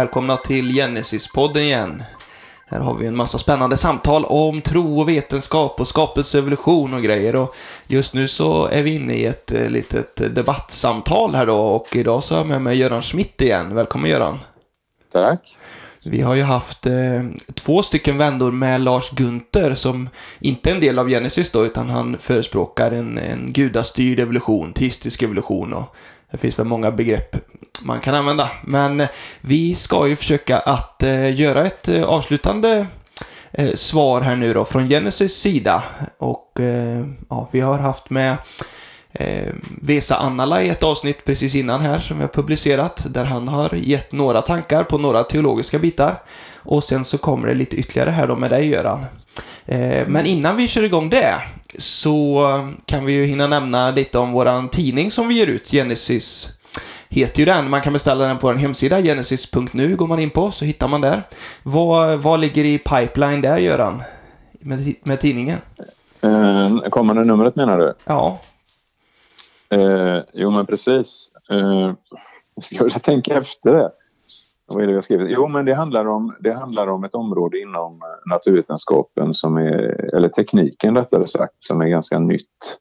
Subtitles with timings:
[0.00, 2.02] Välkomna till Genesis-podden igen.
[2.66, 7.36] Här har vi en massa spännande samtal om tro och vetenskap och skapelseevolution och grejer.
[7.36, 7.54] Och
[7.86, 12.24] just nu så är vi inne i ett eh, litet debattsamtal här då och idag
[12.24, 13.74] så har jag med mig Göran Schmidt igen.
[13.74, 14.38] Välkommen Göran!
[15.12, 15.56] Tack!
[16.04, 17.22] Vi har ju haft eh,
[17.54, 20.08] två stycken vändor med Lars Gunther som
[20.38, 25.22] inte är en del av Genesis då utan han förespråkar en, en gudastyrd evolution, teistisk
[25.22, 25.96] evolution och
[26.30, 27.36] det finns väl många begrepp
[27.82, 28.50] man kan använda.
[28.62, 29.08] Men eh,
[29.40, 32.86] vi ska ju försöka att eh, göra ett eh, avslutande
[33.74, 35.82] svar här nu då från Genesis sida.
[36.18, 36.58] Och
[37.28, 38.36] ja, vi har haft med
[39.12, 43.06] eh, Vesa Annala i ett avsnitt precis innan här som vi har publicerat.
[43.14, 46.22] Där han har gett några tankar på några teologiska bitar.
[46.56, 49.04] Och sen så kommer det lite ytterligare här då med dig Göran.
[49.66, 51.34] Eh, men innan vi kör igång det
[51.78, 52.44] så
[52.86, 56.48] kan vi ju hinna nämna lite om våran tidning som vi ger ut, Genesis
[57.10, 57.70] heter ju den.
[57.70, 61.00] Man kan beställa den på vår hemsida, genesis.nu går man in på, så hittar man
[61.00, 61.22] där.
[61.62, 64.02] Vad, vad ligger i pipeline där, Göran?
[64.60, 65.58] Med, med tidningen?
[66.22, 67.94] Eh, kommande numret menar du?
[68.06, 68.40] Ja.
[69.70, 71.32] Eh, jo, men precis.
[71.50, 71.92] Eh,
[72.70, 73.90] jag tänka efter det.
[74.66, 75.26] Vad är det jag skrivit?
[75.30, 80.14] Jo, men det handlar, om, det handlar om ett område inom eh, naturvetenskapen som är,
[80.14, 82.78] eller tekniken rättare sagt, som är ganska nytt.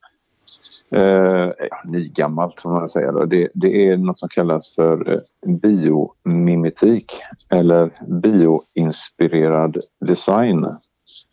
[0.92, 3.12] Eh, ja, nygammalt får man säga.
[3.12, 5.20] Det, det är något som kallas för eh,
[5.52, 7.14] biomimetik
[7.50, 10.68] eller bioinspirerad design.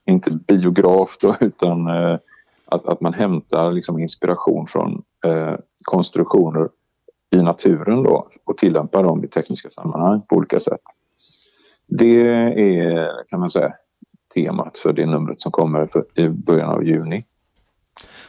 [0.06, 2.18] Inte biograf då, utan eh,
[2.66, 6.68] att, att man hämtar liksom inspiration från eh, konstruktioner
[7.30, 10.80] i naturen då och tillämpar dem i tekniska sammanhang på olika sätt.
[11.86, 13.72] Det är, kan man säga,
[14.34, 17.24] temat för det numret som kommer för, i början av juni.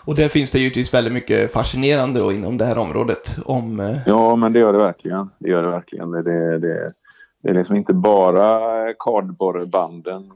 [0.07, 3.37] Och där finns det givetvis väldigt mycket fascinerande då inom det här området.
[3.45, 3.97] Om, eh...
[4.05, 5.29] Ja, men det gör det verkligen.
[5.39, 6.11] Det gör det verkligen.
[6.11, 6.93] Det, det, det,
[7.43, 10.31] det är liksom inte bara kardborrebanden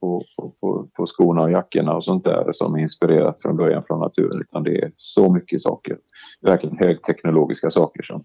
[0.00, 0.24] på,
[0.60, 4.40] på, på, skorna och jackorna och sånt där som är inspirerat från början från naturen
[4.40, 5.96] utan det är så mycket saker.
[6.40, 8.24] Verkligen högteknologiska saker som,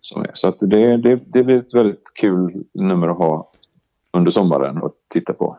[0.00, 0.30] som är.
[0.34, 3.50] Så att det, det, det blir ett väldigt kul nummer att ha
[4.12, 5.58] under sommaren och titta på.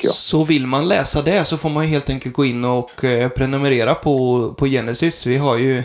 [0.00, 3.94] Så vill man läsa det så får man helt enkelt gå in och eh, prenumerera
[3.94, 5.26] på, på Genesis.
[5.26, 5.82] Vi har ju,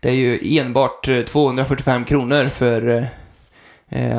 [0.00, 3.04] det är ju enbart eh, 245 kronor för eh,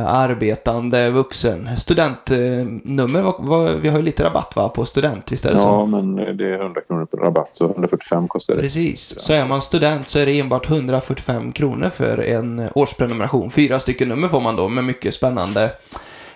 [0.05, 1.69] arbetande vuxen.
[1.77, 5.61] Studentnummer, vad, vad, vi har ju lite rabatt va, på student, visst är det ja,
[5.61, 5.67] så?
[5.67, 8.61] Ja, men det är 100 kronor på rabatt, så 145 kostar det.
[8.61, 13.51] Precis, så är man student så är det enbart 145 kronor för en årsprenumeration.
[13.51, 15.71] Fyra stycken nummer får man då med mycket spännande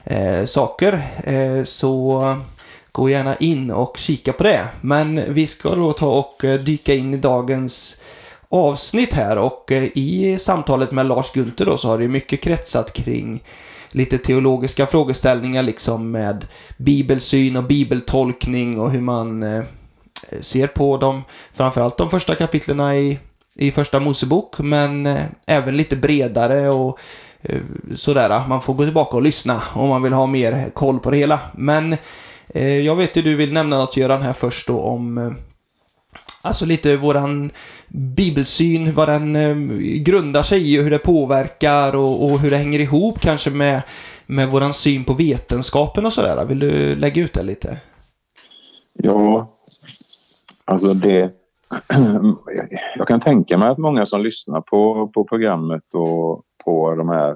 [0.03, 1.02] eh, saker.
[1.23, 2.23] Eh, så
[2.91, 4.67] gå gärna in och kika på det.
[4.81, 7.97] Men vi ska då ta och eh, dyka in i dagens
[8.50, 12.94] avsnitt här och eh, i samtalet med Lars Gunther då så har det mycket kretsat
[12.94, 13.44] kring
[13.91, 16.47] lite teologiska frågeställningar liksom med
[16.78, 19.63] bibelsyn och bibeltolkning och hur man eh,
[20.41, 21.22] ser på dem.
[21.53, 23.19] Framförallt de första kapitlen i,
[23.55, 27.00] i första Mosebok men eh, även lite bredare och
[27.95, 28.47] sådär.
[28.47, 31.39] Man får gå tillbaka och lyssna om man vill ha mer koll på det hela.
[31.53, 31.97] Men
[32.84, 35.35] jag vet ju du vill nämna något Göran här först då om
[36.45, 37.51] Alltså lite våran
[37.88, 39.56] bibelsyn, vad den eh,
[40.01, 43.81] grundar sig i och hur det påverkar och, och, hur det hänger ihop kanske med,
[44.25, 46.45] med våran syn på vetenskapen och sådär.
[46.45, 47.78] Vill du lägga ut det lite?
[48.94, 49.53] Ja,
[50.66, 51.31] alltså det...
[52.97, 57.35] Jag kan tänka mig att många som lyssnar på, på programmet och på de här,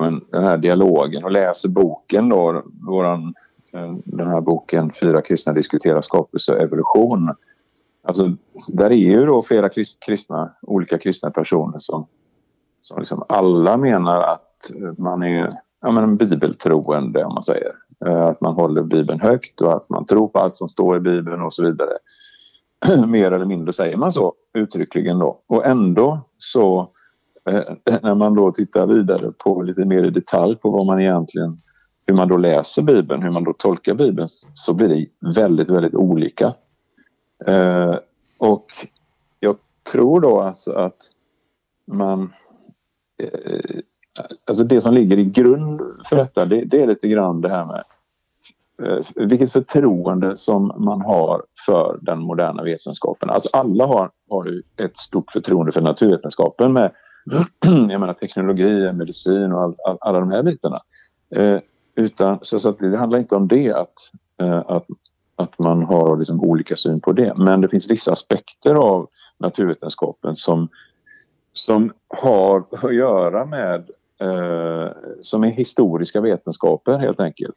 [0.00, 3.34] men, den här dialogen och läser boken då, våran
[3.72, 7.34] eh, den här boken Fyra kristna diskuterar skapelse och evolution.
[8.02, 8.36] Alltså,
[8.68, 9.68] där är ju då flera
[10.06, 12.06] kristna, olika kristna personer som,
[12.80, 17.72] som liksom alla menar att man är ja, men bibeltroende om man säger.
[18.06, 21.00] Eh, att man håller Bibeln högt och att man tror på allt som står i
[21.00, 21.92] Bibeln och så vidare.
[23.06, 25.40] Mer eller mindre säger man så uttryckligen då.
[25.46, 26.90] Och ändå så
[27.50, 27.62] eh,
[28.02, 31.58] när man då tittar vidare på lite mer i detalj på vad man egentligen
[32.08, 35.06] hur man då läser Bibeln, hur man då tolkar Bibeln så blir det
[35.40, 36.54] väldigt, väldigt olika.
[37.46, 37.96] Eh,
[38.38, 38.66] och
[39.40, 39.56] jag
[39.92, 40.96] tror då alltså att
[41.86, 42.32] man...
[43.22, 43.80] Eh,
[44.44, 47.66] alltså det som ligger i grund för detta det, det är lite grann det här
[47.66, 47.84] med
[48.82, 53.30] eh, vilket förtroende som man har för den moderna vetenskapen.
[53.30, 56.92] Alltså alla har, har ju ett stort förtroende för naturvetenskapen med
[57.90, 60.80] jag menar, teknologi, medicin och all, all, alla de här bitarna.
[61.36, 61.58] Eh,
[61.94, 63.94] utan, så, så det handlar inte om det, att,
[64.40, 64.86] eh, att,
[65.38, 67.34] att man har liksom olika syn på det.
[67.36, 69.08] Men det finns vissa aspekter av
[69.38, 70.68] naturvetenskapen som,
[71.52, 73.90] som har att göra med
[74.20, 74.92] eh,
[75.22, 77.56] som är historiska vetenskaper helt enkelt.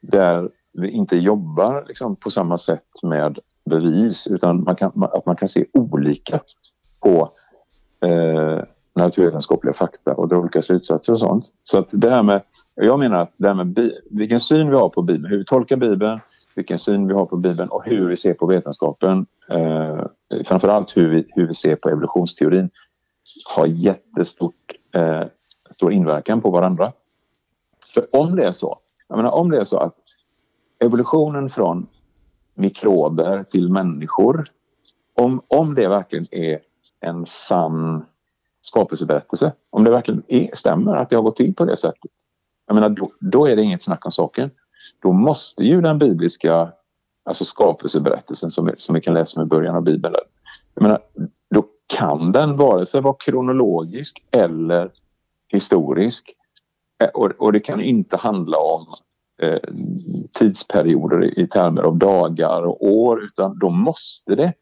[0.00, 3.38] Där vi inte jobbar liksom, på samma sätt med
[3.70, 6.40] bevis utan man kan, att man kan se olika
[7.00, 7.32] på
[8.00, 8.62] eh,
[8.94, 11.44] naturvetenskapliga fakta och dra olika slutsatser och sånt.
[11.62, 12.42] Så att det här med,
[12.74, 15.76] jag menar att det här med vilken syn vi har på Bibeln, hur vi tolkar
[15.76, 16.20] Bibeln,
[16.54, 19.26] vilken syn vi har på Bibeln och hur vi ser på vetenskapen.
[19.50, 20.04] Eh,
[20.44, 22.70] framförallt hur vi, hur vi ser på evolutionsteorin
[23.44, 25.22] har jättestort eh,
[25.70, 26.92] stor inverkan på varandra.
[27.94, 28.78] För om det är så,
[29.08, 29.94] jag menar om det är så att
[30.84, 31.86] evolutionen från
[32.54, 34.44] mikrober till människor,
[35.14, 36.60] om, om det verkligen är
[37.00, 38.04] en sann
[38.60, 42.10] skapelseberättelse, om det verkligen är, stämmer att det har gått till på det sättet,
[42.66, 44.50] jag menar då, då är det inget snack om saken.
[45.02, 46.72] Då måste ju den bibliska
[47.24, 50.14] alltså skapelseberättelsen som, som vi kan läsa om i början av Bibeln,
[50.74, 50.98] jag menar,
[51.50, 54.90] då kan den vare sig vara kronologisk eller
[55.48, 56.34] historisk.
[57.02, 58.86] Eh, och, och det kan inte handla om
[59.42, 59.58] eh,
[60.32, 64.52] tidsperioder i, i termer av dagar och år utan då måste det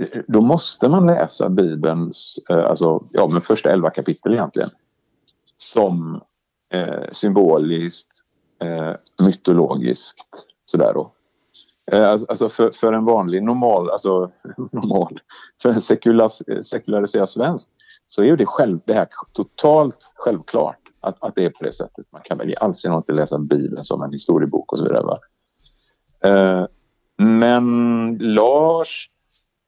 [0.00, 4.70] eh, då måste man läsa Bibelns, eh, alltså ja men första elva kapitel egentligen
[5.56, 6.20] som
[6.72, 8.22] eh, symboliskt,
[8.62, 8.92] eh,
[9.26, 11.12] mytologiskt sådär då.
[11.92, 14.30] Eh, alltså, alltså för, för, en vanlig normal, alltså
[14.72, 15.18] normal,
[15.62, 17.68] för en sekular, sekulariserad svensk
[18.06, 22.06] så är det, själv, det här totalt självklart att, att det är på det sättet.
[22.12, 25.18] Man kan väl i all sin inte läsa Bibeln som en historiebok och så vidare.
[26.24, 26.66] Eh,
[27.16, 29.10] men Lars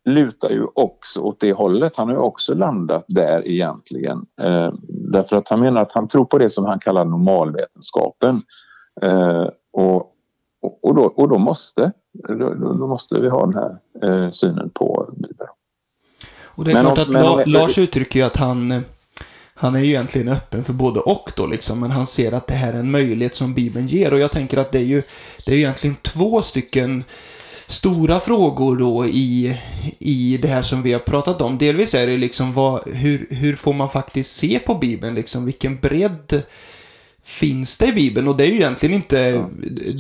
[0.05, 1.97] lutar ju också åt det hållet.
[1.97, 4.27] Han har ju också landat där egentligen.
[4.41, 8.43] Eh, därför att han menar att han tror på det som han kallar normalvetenskapen.
[9.03, 10.11] Eh, och,
[10.83, 11.93] och, då, och då, måste,
[12.29, 15.51] då, då måste vi ha den här eh, synen på Bibeln.
[16.47, 18.85] Och det är men klart om, att om, Lars uttrycker ju att han,
[19.55, 22.55] han är ju egentligen öppen för både och då liksom, men han ser att det
[22.55, 24.13] här är en möjlighet som Bibeln ger.
[24.13, 25.03] Och jag tänker att det är ju,
[25.47, 27.05] det är egentligen två stycken
[27.67, 29.57] stora frågor då i,
[29.99, 31.59] i det här som vi har pratat om.
[31.59, 35.77] Delvis är det liksom vad, hur, hur får man faktiskt se på Bibeln, liksom vilken
[35.77, 36.43] bredd
[37.25, 38.29] finns det i Bibeln?
[38.29, 39.49] Och det är ju egentligen inte ja.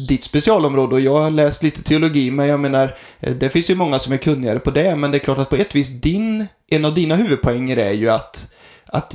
[0.08, 3.98] ditt specialområde och jag har läst lite teologi, men jag menar, det finns ju många
[3.98, 6.84] som är kunnigare på det, men det är klart att på ett vis, din, en
[6.84, 8.50] av dina huvudpoänger är ju att,
[8.86, 9.14] att,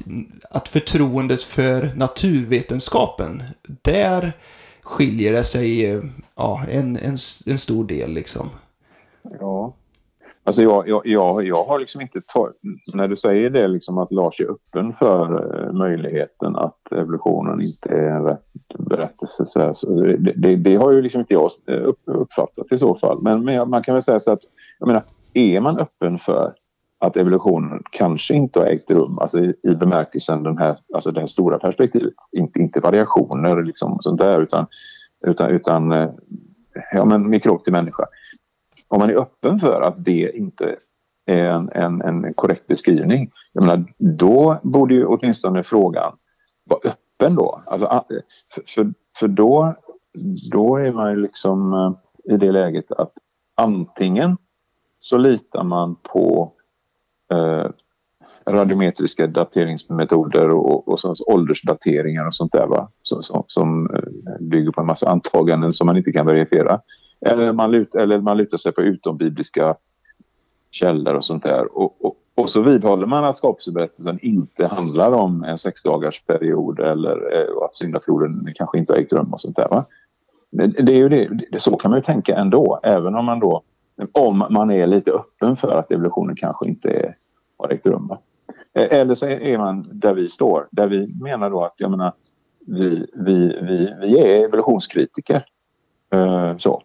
[0.50, 3.44] att förtroendet för naturvetenskapen,
[3.81, 4.34] där
[4.84, 6.01] skiljer det sig
[6.39, 8.50] ja, en, en, en stor del liksom.
[9.39, 9.74] Ja,
[10.44, 12.21] Alltså jag, jag, jag, jag har liksom inte.
[12.94, 15.25] När du säger det liksom att Lars är öppen för
[15.68, 18.44] eh, möjligheten att evolutionen inte är en rätt
[18.80, 19.45] berättelse.
[19.45, 22.95] Så, här, så det, det, det, har ju liksom inte jag eh, uppfattat i så
[22.95, 23.21] fall.
[23.21, 24.41] Men, men man kan väl säga så att,
[24.80, 25.03] jag menar,
[25.33, 26.53] är man öppen för
[27.00, 31.19] att evolutionen kanske inte har ägt rum, alltså i, i bemärkelsen den här, alltså det
[31.19, 34.65] här stora perspektivet, inte, inte variationer liksom och sånt där utan,
[35.27, 36.10] utan, utan eh,
[36.92, 38.06] ja, men mikrob till människa
[38.89, 40.75] om man är öppen för att det inte
[41.25, 46.17] är en, en, en korrekt beskrivning, jag menar, då borde ju åtminstone frågan
[46.63, 47.63] vara öppen då.
[47.65, 48.03] Alltså,
[48.53, 49.75] för, för, för då,
[50.51, 53.13] då är man ju liksom eh, i det läget att
[53.55, 54.38] antingen
[55.00, 56.53] så litar man på
[57.32, 57.67] eh,
[58.51, 62.89] radiometriska dateringsmetoder och, och så, åldersdateringar och sånt där va?
[63.03, 66.82] Så, så, som eh, bygger på en massa antaganden som man inte kan verifiera.
[67.25, 69.75] Eller man, lut, eller man lutar sig på utombibliska
[70.72, 71.77] källor och sånt där.
[71.77, 77.63] Och, och, och så vidhåller man att skapelseberättelsen inte handlar om en sexdagarsperiod eller eh,
[77.65, 79.68] att syndafloden kanske inte har ägt rum och sånt där.
[79.70, 79.86] Va?
[80.51, 83.63] Det är ju det, så kan man ju tänka ändå, även om man då
[84.12, 87.15] om man är lite öppen för att evolutionen kanske inte är,
[87.58, 88.08] har ägt rum.
[88.08, 88.20] Va?
[88.79, 92.13] Eh, eller så är man där vi står, där vi menar då att jag menar,
[92.65, 95.45] vi, vi, vi, vi är evolutionskritiker.
[96.13, 96.83] Eh, så.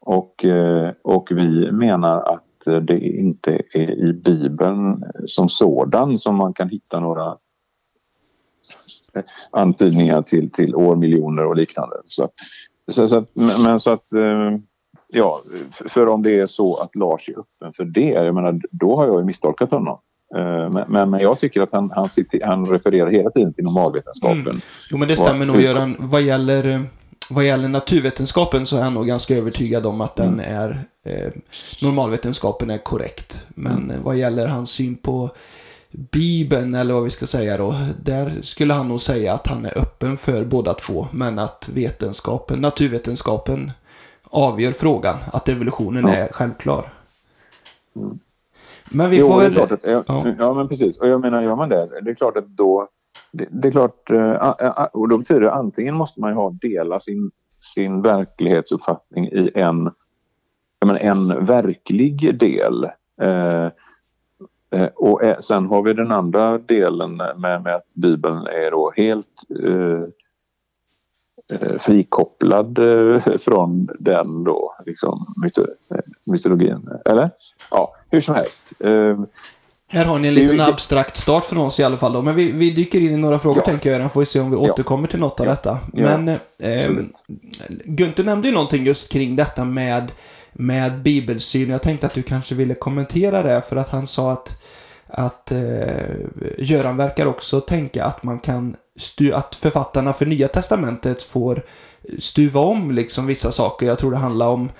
[0.00, 2.44] Och, eh, och vi menar att
[2.86, 7.36] det inte är i Bibeln som sådan som man kan hitta några
[9.14, 11.96] eh, antydningar till, till årmiljoner och liknande.
[12.04, 12.28] Så,
[12.88, 14.56] så, så men så att, eh,
[15.08, 18.96] ja, för om det är så att Lars är öppen för det, jag menar, då
[18.96, 19.98] har jag ju misstolkat honom.
[20.36, 23.64] Eh, men, men, men, jag tycker att han, han, sitter, han refererar hela tiden till
[23.64, 24.40] normalvetenskapen.
[24.40, 24.60] Mm.
[24.90, 25.96] Jo, men det stämmer nog Göran.
[25.98, 26.86] Vad gäller
[27.30, 30.56] vad gäller naturvetenskapen så är jag nog ganska övertygad om att den mm.
[30.56, 31.32] är eh,
[31.82, 33.44] normalvetenskapen är korrekt.
[33.48, 34.02] Men mm.
[34.02, 35.30] vad gäller hans syn på
[35.90, 37.74] Bibeln eller vad vi ska säga då.
[38.02, 41.08] Där skulle han nog säga att han är öppen för båda två.
[41.12, 43.72] Men att vetenskapen, naturvetenskapen
[44.24, 45.16] avgör frågan.
[45.32, 46.14] Att evolutionen ja.
[46.14, 46.92] är självklar.
[47.96, 48.18] Mm.
[48.90, 49.58] Men vi jo, får väl...
[49.60, 50.54] Att, ja, ja.
[50.54, 51.00] men precis.
[51.00, 52.88] Och jag menar, gör man det, det är klart att då
[53.32, 57.00] det, det, är klart, eh, och då betyder det antingen måste man ju ha dela
[57.00, 57.30] sin,
[57.74, 59.90] sin verklighetsuppfattning i en,
[60.84, 62.84] menar, en verklig del.
[63.22, 63.68] Eh,
[64.70, 69.42] eh, och sen har vi den andra delen med, med att Bibeln är då helt
[69.64, 70.02] eh,
[71.58, 72.78] eh frikopplad
[73.40, 75.26] från den då, liksom
[76.24, 76.88] mytologin.
[77.04, 77.30] Eller?
[77.70, 78.72] Ja, hur som helst.
[79.92, 82.22] Här har ni en liten abstrakt start från oss i alla fall då.
[82.22, 83.70] Men vi, vi dyker in i några frågor ja.
[83.70, 84.00] tänker jag.
[84.00, 84.72] Sen får vi se om vi ja.
[84.72, 85.52] återkommer till något av ja.
[85.52, 85.78] detta.
[85.92, 86.28] Men
[86.62, 86.90] eh,
[87.84, 90.12] Gunther nämnde ju någonting just kring detta med,
[90.52, 91.70] med bibelsyn.
[91.70, 93.62] Jag tänkte att du kanske ville kommentera det.
[93.68, 94.62] För att han sa att,
[95.06, 95.58] att eh,
[96.58, 98.76] Göran verkar också tänka att man kan
[99.34, 101.62] att författarna för Nya Testamentet får
[102.18, 103.86] stuva om liksom vissa saker.
[103.86, 104.70] Jag tror det handlar om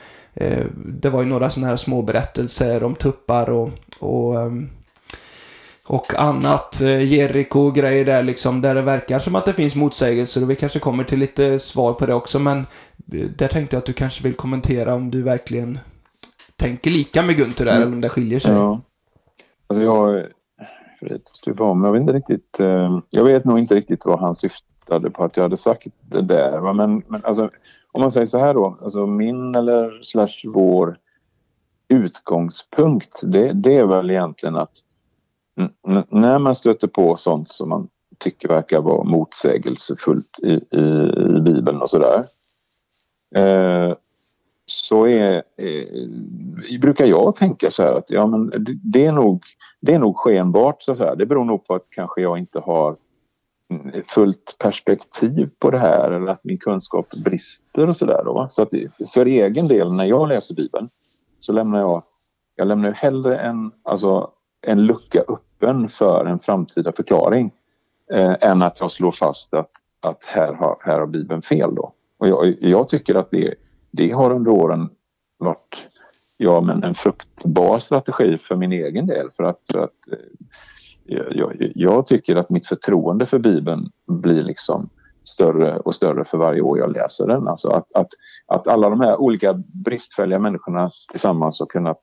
[0.75, 4.71] det var ju några sådana här små berättelser om tuppar och, och um,
[5.91, 10.51] och annat eh, Jericho-grejer där liksom, där det verkar som att det finns motsägelser och
[10.51, 13.87] vi kanske kommer till lite svar på det också, men eh, där tänkte jag att
[13.87, 15.79] du kanske vill kommentera om du verkligen
[16.57, 17.83] tänker lika med Gunther där, mm.
[17.83, 18.53] eller om det skiljer sig.
[18.53, 18.81] Ja.
[19.67, 20.27] Alltså jag,
[21.59, 25.25] om, jag vet inte riktigt, eh, jag vet nog inte riktigt vad han syftade på
[25.25, 27.51] att jag hade sagt det där, men, men alltså,
[27.93, 30.99] om man säger så här då, alltså min eller slash vår
[31.89, 34.73] utgångspunkt, det, det är väl egentligen att
[36.09, 40.81] när man stöter på sånt som man tycker verkar vara motsägelsefullt i, i,
[41.37, 42.25] i Bibeln och sådär.
[43.35, 43.95] Eh,
[44.65, 49.45] så är, eh, brukar jag tänka så här att ja, men det, är nog,
[49.81, 50.83] det är nog skenbart.
[50.83, 51.17] Så här.
[51.17, 52.97] Det beror nog på att kanske jag inte har
[54.07, 58.49] fullt perspektiv på det här eller att min kunskap brister och sådär.
[58.49, 58.69] Så att
[59.15, 60.89] för egen del när jag läser Bibeln
[61.41, 62.03] så lämnar jag,
[62.57, 67.53] jag lämnar hellre en, alltså en lucka öppen för en framtida förklaring
[68.13, 71.75] eh, än att jag slår fast att, att här, har, här har Bibeln fel.
[71.75, 71.93] Då.
[72.19, 73.55] Och jag, jag tycker att det,
[73.91, 74.91] det har under åren
[75.39, 75.89] varit
[76.37, 79.31] ja, men en fruktbar strategi för min egen del.
[79.31, 80.19] För att, för att eh,
[81.05, 84.89] jag, jag, tycker att mitt förtroende för Bibeln blir liksom
[85.25, 87.49] större och större för varje år jag läser den.
[87.49, 88.09] Alltså att, att,
[88.47, 89.55] att alla de här olika
[89.85, 92.01] bristfälliga människorna tillsammans har kunnat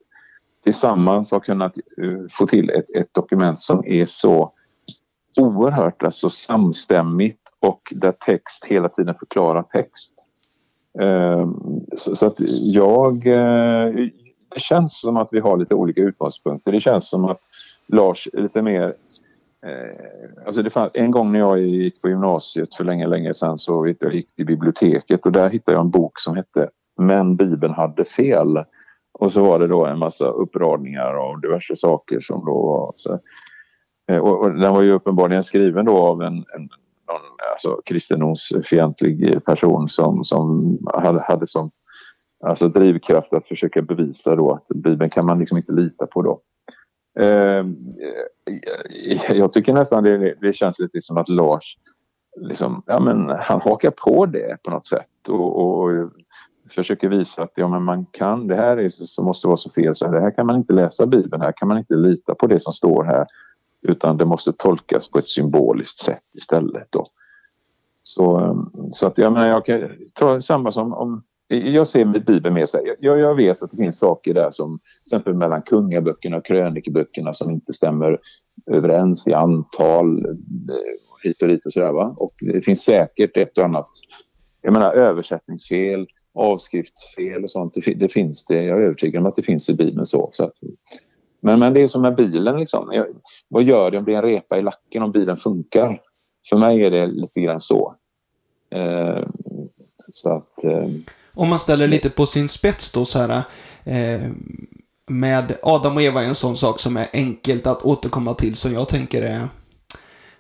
[0.64, 4.52] tillsammans har kunnat eh, få till ett, ett, dokument som är så
[5.40, 10.14] oerhört alltså samstämmigt och där text hela tiden förklarar text.
[11.00, 11.56] Ehm,
[11.96, 13.28] så, att jag...
[13.28, 13.94] Eh,
[14.50, 16.72] det känns som att vi har lite olika utgångspunkter.
[16.72, 17.40] Det känns som att
[17.88, 18.96] Lars lite mer
[19.66, 23.60] Eh, alltså det fann, en gång när jag gick på gymnasiet för länge, länge sedan
[23.60, 27.36] så vet jag, gick till biblioteket och där hittade jag en bok som hette Men
[27.36, 28.64] Bibeln hade fel
[29.20, 33.20] och så var det då en massa uppradningar av diverse saker som då var så,
[34.12, 36.70] eh, och, och den var ju uppenbarligen skriven då av en, en
[37.08, 41.72] någon, alltså kristendomsfientlig person som, som hade, hade som
[42.46, 46.42] alltså drivkraft att försöka bevisa då att Bibeln kan man liksom inte lita på då.
[47.20, 51.78] Eh, eh, jag tycker nästan det, det känns lite som att Lars
[52.42, 56.12] liksom, ja men han hakar på det på något sätt och, och
[56.70, 59.96] försöker visa att ja, men man kan, det här är så, måste vara så fel
[59.96, 62.60] så här, här kan man inte läsa Bibeln, här kan man inte lita på det
[62.60, 63.28] som står här
[63.82, 66.88] utan det måste tolkas på ett symboliskt sätt istället.
[66.90, 67.08] Då.
[68.04, 68.56] Så,
[68.92, 72.70] så att jag menar, jag kan ta samma som om jag ser med Bibeln med
[72.70, 72.96] sig.
[73.00, 77.34] Jag, jag vet att det finns saker där som till exempel mellan kungaböckerna och krönikeböckerna
[77.34, 78.20] som inte stämmer
[78.72, 80.34] överens i antal eh,
[81.24, 81.92] hit och dit och sådär.
[81.92, 82.16] Va?
[82.18, 83.90] Och det finns säkert ett och annat
[84.62, 87.74] jag menar översättningsfel, avskriftsfel och sånt.
[87.74, 88.64] Det, det, finns det.
[88.64, 90.30] Jag är övertygad om att det finns i Bibeln så.
[90.34, 90.54] så att,
[91.40, 92.60] men, men det är som med bilen.
[92.60, 92.90] Liksom.
[92.92, 93.08] Jag,
[93.48, 96.02] vad gör det om det är en repa i lacken om bilen funkar?
[96.50, 97.96] För mig är det lite grann så.
[98.70, 99.28] Eh,
[100.14, 100.88] så att, eh,
[101.38, 103.42] om man ställer lite på sin spets då så här.
[103.84, 104.30] Eh,
[105.10, 108.74] med Adam och Eva är en sån sak som är enkelt att återkomma till som
[108.74, 109.50] jag tänker är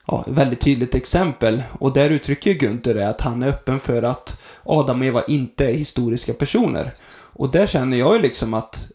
[0.08, 1.64] ja, väldigt tydligt exempel.
[1.80, 5.66] Och där uttrycker Gunther det att han är öppen för att Adam och Eva inte
[5.66, 6.94] är historiska personer.
[7.34, 8.88] Och där känner jag ju liksom att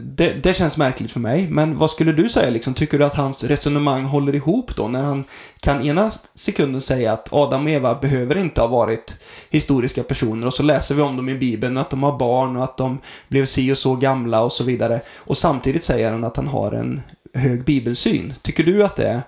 [0.00, 2.74] det, det, känns märkligt för mig, men vad skulle du säga liksom?
[2.74, 4.88] Tycker du att hans resonemang håller ihop då?
[4.88, 5.24] När han
[5.60, 10.54] kan ena sekunden säga att Adam och Eva behöver inte ha varit historiska personer och
[10.54, 13.46] så läser vi om dem i Bibeln, att de har barn och att de blev
[13.46, 15.00] si och så gamla och så vidare.
[15.16, 17.02] Och samtidigt säger han att han har en
[17.34, 18.34] hög bibelsyn.
[18.42, 19.22] Tycker du att det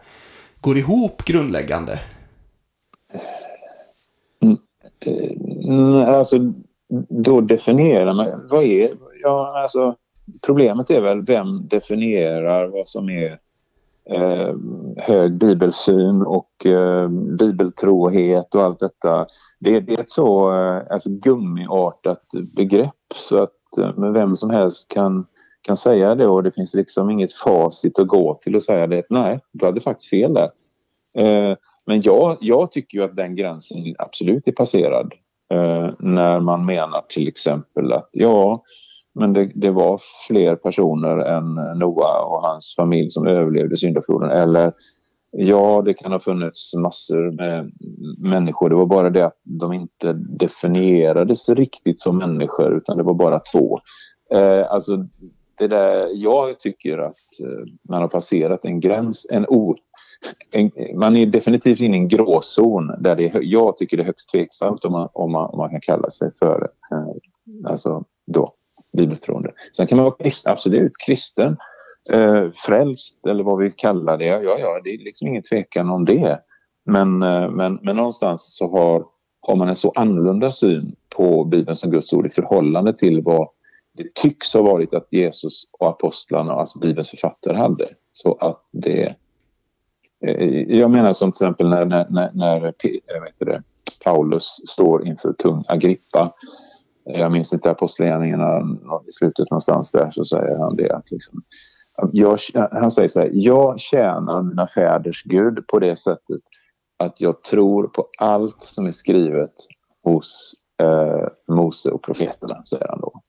[0.60, 2.00] går ihop grundläggande?
[4.42, 6.38] Mm, eh, alltså,
[7.08, 8.48] då definierar man...
[8.50, 8.90] Vad är...
[9.22, 9.96] Ja, alltså,
[10.42, 13.38] problemet är väl vem definierar vad som är
[14.10, 14.54] eh,
[14.96, 17.08] hög bibelsyn och eh,
[17.38, 19.26] bibeltrohet och allt detta.
[19.58, 22.22] Det, det är ett så eh, alltså gummiartat
[22.56, 25.26] begrepp så att eh, vem som helst kan,
[25.62, 29.02] kan säga det och det finns liksom inget facit att gå till och säga det.
[29.10, 30.50] Nej, du hade faktiskt fel där.
[31.18, 31.56] Eh,
[31.86, 35.12] men jag, jag tycker ju att den gränsen absolut är passerad.
[35.52, 38.62] Eh, när man menar till exempel att ja,
[39.18, 44.30] men det, det, var fler personer än Noa och hans familj som överlevde syndafloden.
[44.30, 44.72] Eller
[45.30, 47.72] ja, det kan ha funnits massor med
[48.18, 48.68] människor.
[48.68, 53.40] Det var bara det att de inte definierades riktigt som människor utan det var bara
[53.40, 53.80] två.
[54.30, 55.06] Eh, alltså,
[55.58, 59.76] det där, jag tycker att eh, man har passerat en gräns, en, o,
[60.50, 64.30] en, man är definitivt inne i en gråzon där det, jag tycker det är högst
[64.30, 68.52] tveksamt om man, om man, om man kan kalla sig för eh, alltså då,
[68.92, 69.52] bibeltroende.
[69.76, 71.56] Sen kan man vara kristen, absolut kristen,
[72.10, 74.24] eh, frälst eller vad vi kallar det.
[74.24, 76.40] Ja, ja, det är liksom ingen tvekan om det.
[76.84, 79.04] Men, eh, men, men någonstans så har,
[79.40, 83.48] har man en så annorlunda syn på Bibeln som Guds ord i förhållande till vad
[83.96, 87.88] det tycks ha varit att Jesus och apostlarna, alltså Bibelns författare, hade.
[88.12, 89.14] Så att det...
[90.26, 92.72] Eh, jag menar som till exempel när, när, när, när eh,
[93.38, 93.62] det,
[94.04, 96.32] Paulus står inför kung Agrippa
[97.08, 98.60] jag minns inte apostlagärningarna
[99.08, 101.42] i slutet någonstans där så säger han det att liksom,
[102.12, 106.40] jag, han säger så här, jag tjänar mina fäders Gud på det sättet
[106.98, 109.52] att jag tror på allt som är skrivet
[110.04, 113.20] hos eh, Mose och profeterna, säger han då.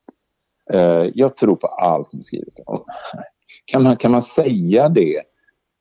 [0.72, 2.54] Eh, jag tror på allt som är skrivet.
[3.64, 5.22] Kan man, kan man säga det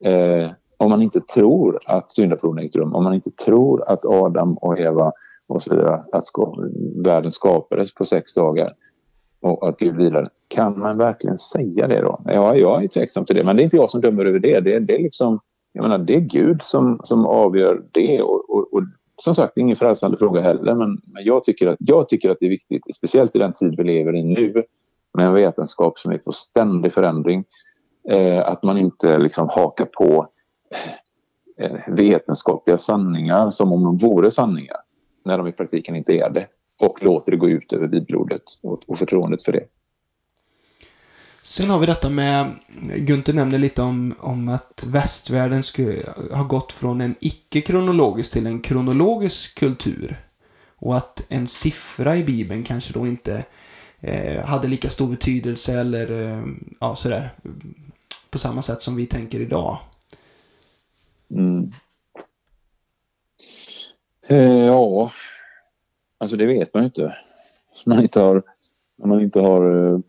[0.03, 4.58] eh, om man inte tror att syndafloden ägt rum, om man inte tror att Adam
[4.58, 5.12] och Eva
[5.50, 6.55] och så vidare, att ska,
[6.96, 8.74] världen skapades på sex dagar
[9.42, 10.29] och att Gud vilade.
[10.48, 12.22] Kan man verkligen säga det då?
[12.25, 14.59] Ja, jag är tveksam till det, men det är inte jag som dömer över det.
[14.59, 15.40] Det, det är liksom,
[15.74, 18.83] jag menar, det är Gud som, som avgör det och, och, och
[19.22, 22.46] som sagt, ingen frälsande fråga heller, men, men jag, tycker att, jag tycker att det
[22.46, 24.64] är viktigt, speciellt i den tid vi lever i nu,
[25.14, 27.44] med en vetenskap som är på ständig förändring,
[28.09, 30.27] eh, att man inte liksom hakar på
[31.57, 34.77] eh, vetenskapliga sanningar som om de vore sanningar
[35.29, 36.48] när de i praktiken inte är det
[36.79, 39.63] och låter det gå ut över bibelordet och, och förtroendet för det.
[41.42, 42.51] Sen har vi detta med,
[42.98, 48.61] Gunther nämner lite om, om att västvärlden skulle ha gått från en icke-kronologisk till en
[48.61, 50.20] kronologisk kultur.
[50.75, 53.46] Och att en siffra i Bibeln kanske då inte
[54.00, 56.44] eh, hade lika stor betydelse eller eh,
[56.79, 57.33] ja, sådär.
[58.29, 59.77] På samma sätt som vi tänker idag.
[61.31, 61.72] Mm.
[64.29, 65.11] Eh, ja,
[66.18, 67.15] alltså det vet man ju inte.
[67.85, 68.44] När man inte har,
[68.98, 70.00] när man inte har uh,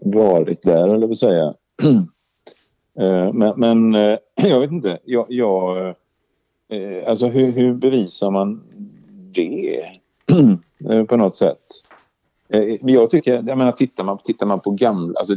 [0.00, 1.54] varit där, eller vill säga.
[3.00, 4.98] uh, men, men uh, jag vet inte.
[5.04, 5.88] Jag, jag
[6.68, 8.62] eh, alltså hur, hur, bevisar man
[9.34, 9.84] det
[11.08, 11.62] på något sätt?
[12.80, 15.34] jag tycker, jag menar tittar man, tittar man på gamla, alltså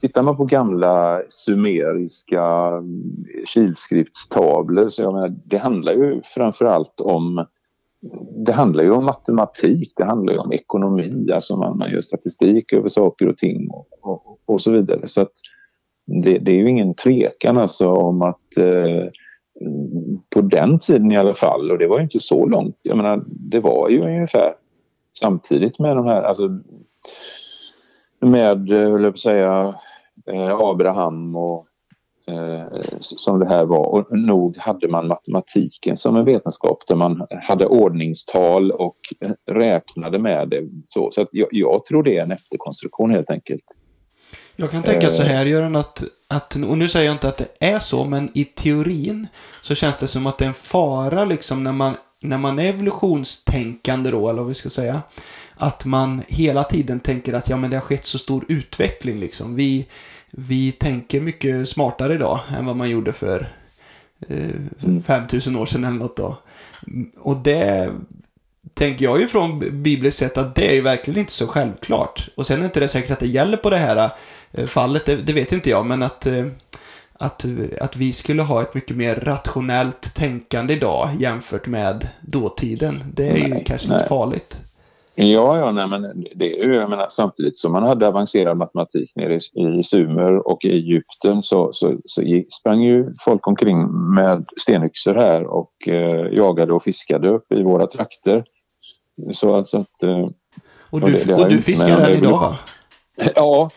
[0.00, 7.46] Tittar man på gamla sumeriska mm, kilskriftstavlor så jag menar, det handlar ju framförallt om
[8.46, 12.72] det handlar ju om matematik, det handlar ju om ekonomi, alltså man, man gör statistik
[12.72, 15.08] över saker och ting och, och, och så vidare.
[15.08, 15.32] Så att
[16.22, 19.10] det, det, är ju ingen tvekan alltså om att eh,
[20.30, 23.24] på den tiden i alla fall, och det var ju inte så långt, jag menar
[23.26, 24.54] det var ju ungefär
[25.20, 26.48] samtidigt med de här, alltså
[28.20, 29.74] med, höll jag på att säga,
[30.32, 31.66] eh, Abraham och
[32.28, 33.86] eh, som det här var.
[33.86, 38.98] Och nog hade man matematiken som en vetenskap där man hade ordningstal och
[39.50, 40.68] räknade med det.
[40.86, 43.64] Så, så att jag, jag tror det är en efterkonstruktion helt enkelt.
[44.56, 47.66] Jag kan tänka så här, Göran, att, att, och nu säger jag inte att det
[47.66, 49.26] är så, men i teorin
[49.62, 52.68] så känns det som att det är en fara liksom när man, när man är
[52.68, 55.02] evolutionstänkande då, eller vad vi ska säga
[55.58, 59.20] att man hela tiden tänker att ja, men det har skett så stor utveckling.
[59.20, 59.54] Liksom.
[59.54, 59.86] Vi,
[60.30, 63.52] vi tänker mycket smartare idag än vad man gjorde för
[64.28, 66.38] eh, 5000 år sedan eller något då.
[67.20, 67.92] Och det
[68.74, 72.28] tänker jag ju från bibliskt sett att det är ju verkligen inte så självklart.
[72.34, 74.10] Och sen är inte det säkert att det gäller på det här
[74.52, 76.46] eh, fallet, det, det vet inte jag, men att, eh,
[77.12, 77.44] att,
[77.80, 83.04] att vi skulle ha ett mycket mer rationellt tänkande idag jämfört med dåtiden.
[83.14, 83.96] Det är nej, ju kanske nej.
[83.96, 84.60] inte farligt.
[85.20, 89.12] Ja, ja nej, men det är ju, jag menar, samtidigt som man hade avancerad matematik
[89.16, 92.22] nere i, i Sumer och i Egypten så, så, så
[92.60, 97.86] sprang ju folk omkring med stenyxor här och eh, jagade och fiskade upp i våra
[97.86, 98.44] trakter.
[99.32, 100.02] Så alltså att...
[100.02, 100.28] Eh,
[100.90, 102.54] och du, och det, det och du fiskar här idag?
[103.34, 103.70] Ja,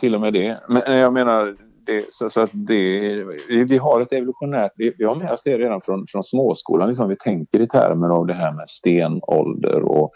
[0.00, 0.60] till och med det.
[0.68, 1.56] Men jag menar,
[1.88, 5.42] det, så, så, att det, vi, vi har ett evolutionärt, vi, vi har med oss
[5.44, 6.88] det redan från, från småskolan.
[6.88, 10.12] Liksom, vi tänker i termer av det här med stenålder och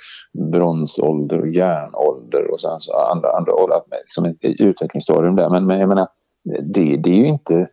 [0.53, 5.49] bronsålder och järnålder och sen så andra, andra åldrar, liksom ett utvecklingsstadium där.
[5.51, 6.09] Men, men jag menar,
[6.63, 7.69] det, det är ju inte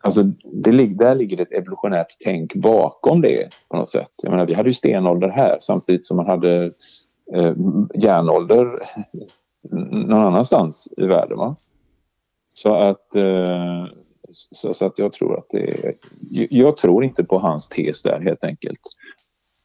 [0.00, 4.10] Alltså, det, där ligger ett evolutionärt tänk bakom det på något sätt.
[4.22, 6.64] Jag menar, vi hade ju stenålder här samtidigt som man hade
[7.34, 7.54] eh,
[7.94, 8.88] järnålder
[9.90, 11.38] någon annanstans i världen.
[11.38, 11.56] Va?
[12.58, 13.86] Så att, eh,
[14.30, 15.94] så, så, att jag tror att det
[16.50, 18.80] Jag tror inte på hans tes där helt enkelt.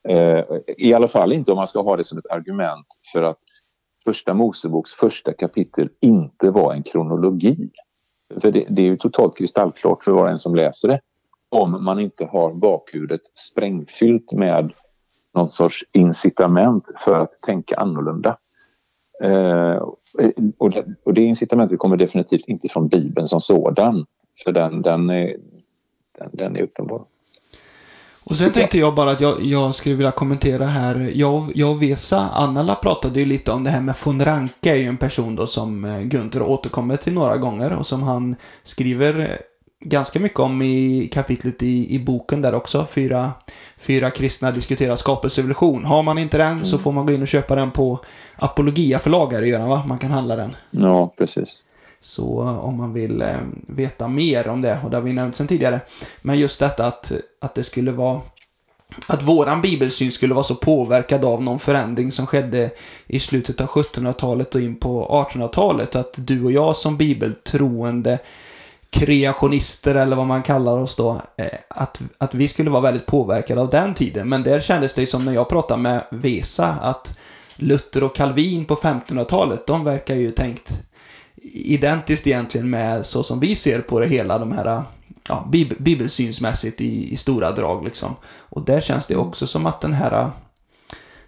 [0.10, 0.44] Eh,
[0.78, 3.38] I alla fall inte om man ska ha det som ett argument för att
[4.04, 7.70] Första Moseboks första kapitel inte var en kronologi.
[8.42, 11.02] För det, det är ju totalt kristallklart för var och en som läser det.
[11.50, 14.74] Om man inte har bakhuvudet sprängfyllt med
[15.34, 18.38] någon sorts incitament för att tänka annorlunda.
[19.24, 19.76] Eh,
[20.58, 24.06] och, det, och det incitamentet kommer definitivt inte från Bibeln som sådan.
[24.44, 25.36] För den, den, är,
[26.20, 27.06] den, den är uppenbar.
[28.24, 31.12] Och sen tänkte jag bara att jag, jag skulle vilja kommentera här.
[31.14, 34.76] Jag, jag och Vesa, Annala pratade ju lite om det här med von Ranke är
[34.76, 39.42] ju en person då som eh, Gunther återkommer till några gånger och som han skriver
[39.82, 42.88] ganska mycket om i kapitlet i, i boken där också.
[42.92, 43.32] Fyra,
[43.78, 45.86] fyra kristna diskuterar skapelsevolution.
[45.86, 46.66] Har man inte den mm.
[46.66, 48.00] så får man gå in och köpa den på
[48.36, 49.84] Apologia förlag är det Göran va?
[49.88, 50.56] Man kan handla den.
[50.72, 51.64] Ja, precis.
[52.02, 55.36] Så eh, om man vill eh, veta mer om det, och det har vi nämnt
[55.36, 55.82] sedan tidigare.
[56.22, 58.22] Men just detta att, att det skulle vara
[59.08, 62.70] att våran bibelsyn skulle vara så påverkad av någon förändring som skedde
[63.08, 65.96] i slutet av 1700-talet och in på 1800-talet.
[65.96, 68.20] Att du och jag som bibeltroende
[68.92, 73.62] kreationister eller vad man kallar oss då, eh, att, att vi skulle vara väldigt påverkade
[73.62, 74.30] av den tiden.
[74.30, 77.18] Men där kändes det som när jag pratade med Vesa att
[77.56, 80.80] Luther och Calvin på 1500-talet, de verkar ju tänkt
[81.54, 84.84] identiskt egentligen med så som vi ser på det hela, de här
[85.28, 88.16] ja, bib bibelsynsmässigt i, i stora drag liksom.
[88.40, 90.30] Och där känns det också som att den här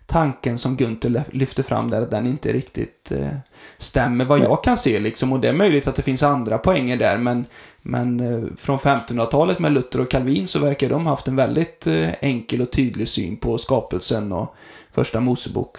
[0.05, 3.27] tanken som Gunther lyfter fram där, att den inte riktigt eh,
[3.77, 5.33] stämmer vad jag kan se liksom.
[5.33, 7.45] Och det är möjligt att det finns andra poänger där, men,
[7.81, 12.13] men eh, från 1500-talet med Luther och Calvin så verkar de haft en väldigt eh,
[12.21, 14.55] enkel och tydlig syn på skapelsen och
[14.91, 15.77] första Mosebok.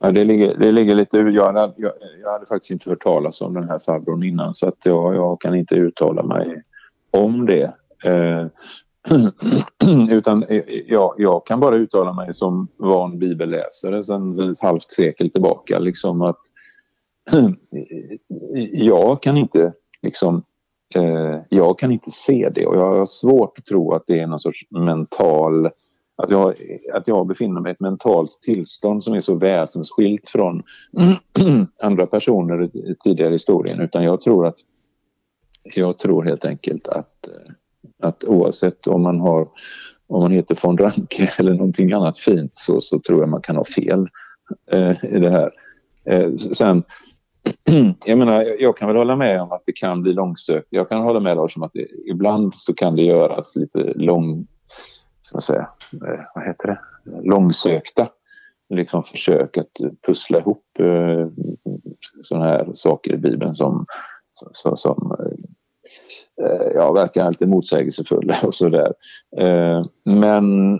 [0.00, 1.18] Ja, det, ligger, det ligger lite...
[1.18, 4.86] Jag, jag, jag hade faktiskt inte hört talas om den här farbrorn innan så att
[4.86, 6.62] jag, jag kan inte uttala mig
[7.10, 7.74] om det.
[8.04, 8.46] Eh,
[10.10, 15.30] utan eh, ja, jag, kan bara uttala mig som van bibelläsare sedan ett halvt sekel
[15.30, 15.78] tillbaka.
[15.78, 16.40] Liksom att
[18.72, 20.42] jag kan inte liksom
[20.94, 24.26] eh, jag kan inte se det och jag har svårt att tro att det är
[24.26, 25.70] någon sorts mental
[26.18, 26.54] att jag,
[26.94, 30.62] att jag befinner mig i ett mentalt tillstånd som är så väsensskilt från
[31.82, 34.56] andra personer i tidigare historien utan jag tror att
[35.74, 37.52] jag tror helt enkelt att, eh,
[38.06, 39.48] att oavsett om man har
[40.08, 43.56] om man heter von Ranke eller någonting annat fint så, så tror jag man kan
[43.56, 44.08] ha fel
[44.70, 45.50] eh, i det här.
[46.04, 46.82] Eh, sen,
[48.04, 50.66] jag menar, jag kan väl hålla med om att det kan bli långsökt.
[50.70, 54.46] Jag kan hålla med Lars om att det, ibland så kan det göras lite lång,
[55.20, 56.80] ska man säga, eh, vad heter det,
[57.22, 58.08] långsökta
[58.68, 59.72] liksom försök att
[60.06, 61.26] pussla ihop eh,
[62.22, 63.86] sådana här saker i Bibeln som,
[64.32, 65.38] som, som eh,
[66.42, 68.92] eh, ja, verkar lite motsägelsefulla och sådär.
[69.38, 70.78] Eh, men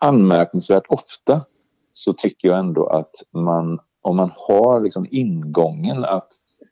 [0.00, 1.44] anmärkningsvärt ofta
[1.92, 6.28] så tycker jag ändå att man, om man har liksom ingången att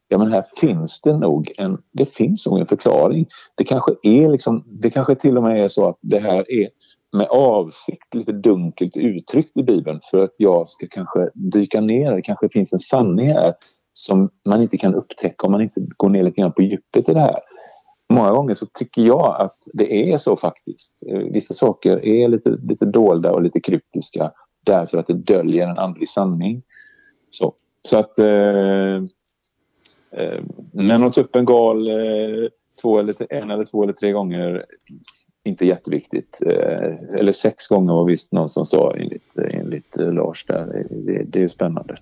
[0.09, 3.27] ja men här finns det nog en, det finns nog en förklaring.
[3.55, 6.69] Det kanske är liksom, det kanske till och med är så att det här är
[7.13, 12.13] med avsikt lite dunkelt uttryckt i Bibeln för att jag ska kanske dyka ner.
[12.13, 13.55] Det kanske finns en sanning här
[13.99, 17.13] som man inte kan upptäcka om man inte går ner lite grann på djupet i
[17.13, 17.39] det här.
[18.09, 21.03] Många gånger så tycker jag att det är så faktiskt.
[21.09, 24.33] Eh, vissa saker är lite, lite dolda och lite kryptiska
[24.65, 26.63] därför att det döljer en andlig sanning.
[27.31, 28.19] Så, så att...
[28.19, 28.97] Eh,
[30.11, 32.49] eh, men att ta upp en gal eh,
[32.83, 34.65] två eller, en eller två eller tre gånger
[35.45, 36.43] inte jätteviktigt.
[36.47, 40.87] Eh, eller sex gånger var visst någon som sa enligt, enligt Lars där.
[40.91, 41.97] Det, det är spännande.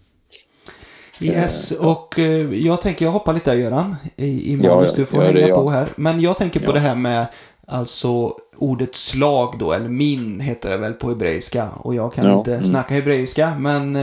[1.25, 5.07] Yes, och eh, jag tänker, jag hoppar lite där Göran, i, i manus, ja, du
[5.07, 5.89] får hänga det, på här.
[5.97, 7.27] Men jag tänker på det här med,
[7.67, 11.69] alltså ordet slag då, eller min heter det väl på hebreiska.
[11.77, 12.65] Och jag kan inte mm.
[12.65, 13.97] snacka hebreiska, men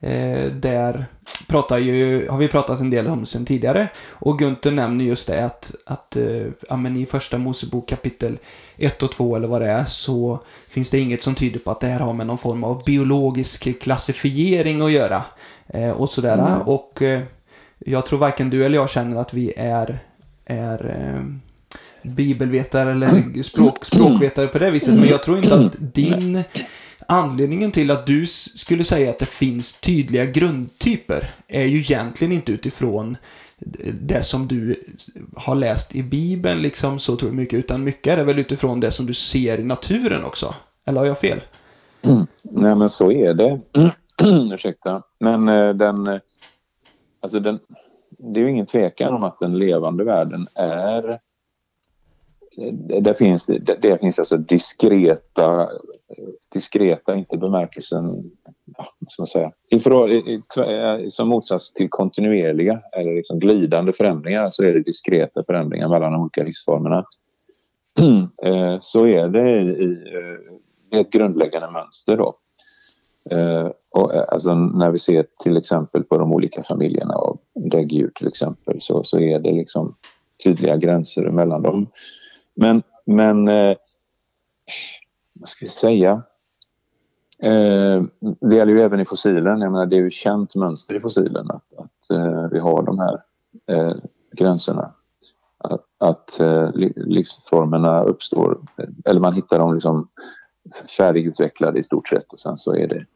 [0.00, 1.06] eh, där
[1.48, 3.88] pratar ju, har vi pratat en del om sen tidigare.
[4.12, 8.38] Och Gunther nämner just det att, att eh, ja, men i första Mosebok kapitel
[8.76, 11.80] 1 och 2 eller vad det är så finns det inget som tyder på att
[11.80, 15.22] det här har med någon form av biologisk klassifiering att göra.
[15.68, 16.38] Eh, och sådär.
[16.38, 16.60] Mm.
[16.60, 17.22] Och eh,
[17.78, 19.98] jag tror varken du eller jag känner att vi är,
[20.46, 21.22] är eh,
[22.10, 24.94] bibelvetare eller språk, språkvetare på det viset.
[24.94, 26.42] Men jag tror inte att din
[27.08, 32.52] anledningen till att du skulle säga att det finns tydliga grundtyper är ju egentligen inte
[32.52, 33.16] utifrån
[34.00, 34.84] det som du
[35.36, 38.80] har läst i Bibeln liksom så tror jag mycket, utan mycket är det väl utifrån
[38.80, 40.54] det som du ser i naturen också.
[40.86, 41.40] Eller har jag fel?
[42.42, 43.60] Nej, men så är det.
[44.52, 45.02] Ursäkta.
[45.18, 46.20] Men eh, den, eh,
[47.20, 47.58] alltså den,
[48.10, 51.18] det är ju ingen tvekan om att den levande världen är eh,
[53.02, 53.46] det finns,
[53.80, 55.68] det, finns alltså diskreta,
[56.52, 58.30] diskreta, inte bemärkelsen,
[58.76, 63.92] ja, ska man säga, ifrån, i, i, eh, som motsats till kontinuerliga eller liksom glidande
[63.92, 67.04] förändringar så är det diskreta förändringar mellan de olika livsformerna.
[68.80, 69.84] Så är det i,
[70.92, 72.38] i ett grundläggande mönster då.
[73.30, 78.10] Eh, och, eh, alltså, när vi ser till exempel på de olika familjerna av däggdjur
[78.14, 79.94] till exempel så, så är det liksom
[80.44, 81.86] tydliga gränser mellan dem.
[82.54, 83.76] Men, men eh,
[85.32, 86.22] vad ska vi säga?
[87.38, 88.02] Eh,
[88.40, 89.60] det gäller ju även i fossilen.
[89.60, 92.98] Jag menar, det är ju känt mönster i fossilen att, att eh, vi har de
[92.98, 93.22] här
[93.66, 93.96] eh,
[94.32, 94.92] gränserna.
[95.58, 98.58] Att, att eh, livsformerna uppstår,
[99.04, 100.08] eller man hittar dem liksom
[100.96, 103.06] färdigutvecklade i stort sett och sen så är det,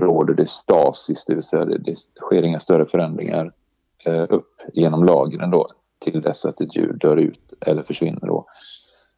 [0.00, 3.52] råder det stasis, det vill säga det, det sker inga större förändringar
[4.06, 5.68] eh, upp genom lagren då
[6.04, 8.46] till dess att ett djur dör ut eller försvinner då.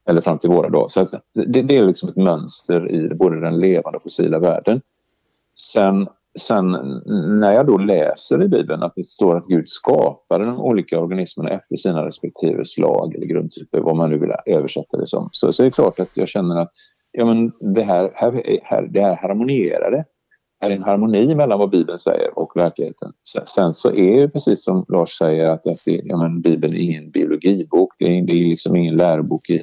[0.08, 0.88] Eller fram till våra dagar.
[0.88, 4.80] Så det, det, är liksom ett mönster i både den levande och fossila världen.
[5.54, 6.70] Sen, sen
[7.40, 11.50] när jag då läser i Bibeln att det står att Gud skapade de olika organismerna
[11.50, 15.62] efter sina respektive slag eller grundtyper, vad man nu vill översätta det som, så, så
[15.62, 16.72] är det klart att jag känner att
[17.16, 20.04] ja, men det, här, här, här, det här harmonierade.
[20.60, 23.12] Här är en harmoni mellan vad Bibeln säger och verkligheten.
[23.44, 26.78] Sen så är det precis som Lars säger att, att det, ja, men Bibeln är
[26.78, 27.94] ingen biologibok.
[27.98, 29.62] Det är, det är liksom ingen lärobok i,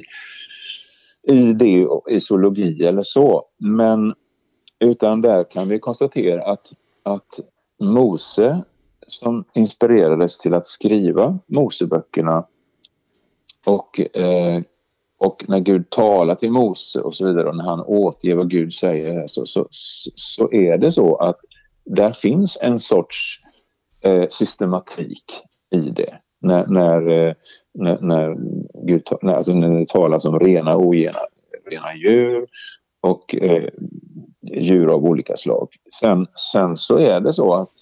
[1.28, 3.44] i, det, i zoologi eller så.
[3.58, 4.14] Men
[4.80, 7.40] utan där kan vi konstatera att, att
[7.80, 8.62] Mose
[9.06, 12.46] som inspirerades till att skriva Moseböckerna
[13.66, 14.62] och eh,
[15.24, 18.74] och när Gud talar till Mose och så vidare och när han återger vad Gud
[18.74, 19.66] säger så, så,
[20.14, 21.38] så är det så att
[21.84, 23.40] där finns en sorts
[24.00, 25.24] eh, systematik
[25.70, 26.14] i det.
[26.40, 27.34] När, när, eh,
[27.74, 28.36] när, när,
[28.86, 31.18] Gud, när, alltså när det talas om rena och ogena
[31.70, 32.46] rena djur
[33.00, 33.68] och eh,
[34.52, 35.68] djur av olika slag.
[36.00, 37.72] Sen, sen så är det så att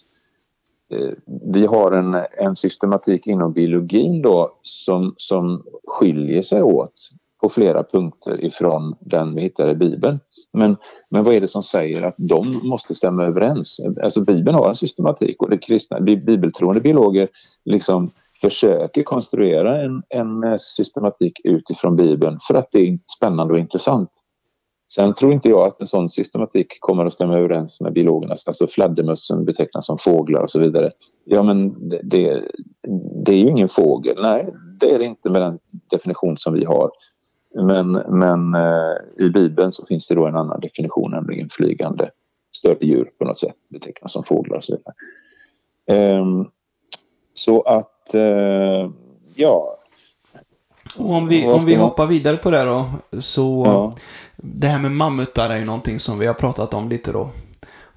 [0.90, 1.11] eh,
[1.52, 6.94] vi har en, en systematik inom biologin då som, som skiljer sig åt
[7.42, 10.20] på flera punkter ifrån den vi hittar i Bibeln.
[10.52, 10.76] Men,
[11.11, 13.81] men vad är det som säger att de måste stämma överens?
[14.02, 17.28] Alltså Bibeln har en systematik och det kristna, bibeltroende biologer
[17.64, 24.11] liksom försöker konstruera en, en systematik utifrån Bibeln för att det är spännande och intressant.
[24.94, 28.46] Sen tror inte jag att en sån systematik kommer att stämma överens med biologernas.
[28.46, 30.90] Alltså fladdermössen betecknas som fåglar och så vidare.
[31.24, 32.42] Ja men det, det,
[33.24, 34.22] det är ju ingen fågel.
[34.22, 35.59] Nej, det är det inte med den
[35.90, 36.90] definition som vi har.
[37.55, 42.11] Men, men eh, i Bibeln så finns det då en annan definition, nämligen flygande
[42.57, 44.95] större djur på något sätt betecknas som fåglar och så vidare.
[45.87, 46.27] Eh,
[47.35, 48.91] så att, eh,
[49.35, 49.79] ja.
[50.99, 53.97] Och om vi, om vi hoppar vidare på det då, så ja.
[54.37, 57.31] det här med mammutar är ju någonting som vi har pratat om lite då.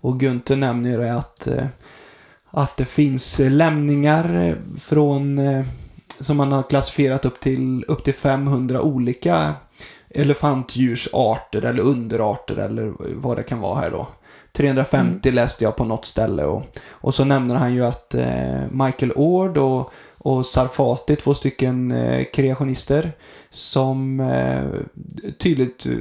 [0.01, 1.65] Och Gunther nämner ju det att, eh,
[2.49, 5.65] att det finns lämningar från eh,
[6.19, 9.53] som man har klassifierat upp till, upp till 500 olika
[10.09, 14.07] elefantdjursarter eller underarter eller vad det kan vara här då.
[14.53, 15.35] 350 mm.
[15.35, 19.57] läste jag på något ställe och, och så nämner han ju att eh, Michael Ord
[19.57, 23.11] och, och Sarfati, två stycken eh, kreationister
[23.49, 24.63] som eh,
[25.39, 25.93] tydligt eh,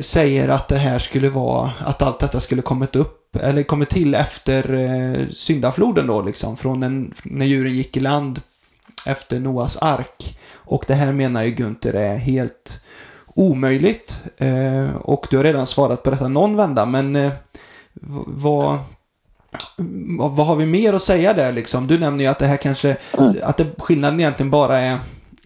[0.00, 4.14] säger att det här skulle vara, att allt detta skulle kommit upp eller kommit till
[4.14, 6.56] efter eh, syndafloden då liksom.
[6.56, 8.40] Från en, när djuren gick i land
[9.06, 10.38] efter Noas ark.
[10.54, 12.80] Och det här menar ju Gunther är helt
[13.34, 14.22] omöjligt.
[14.36, 17.32] Eh, och du har redan svarat på detta någon vända, men eh,
[18.26, 18.78] vad,
[20.30, 21.86] vad har vi mer att säga där liksom?
[21.86, 23.34] Du nämner ju att det här kanske, mm.
[23.42, 24.98] att det, skillnaden egentligen bara är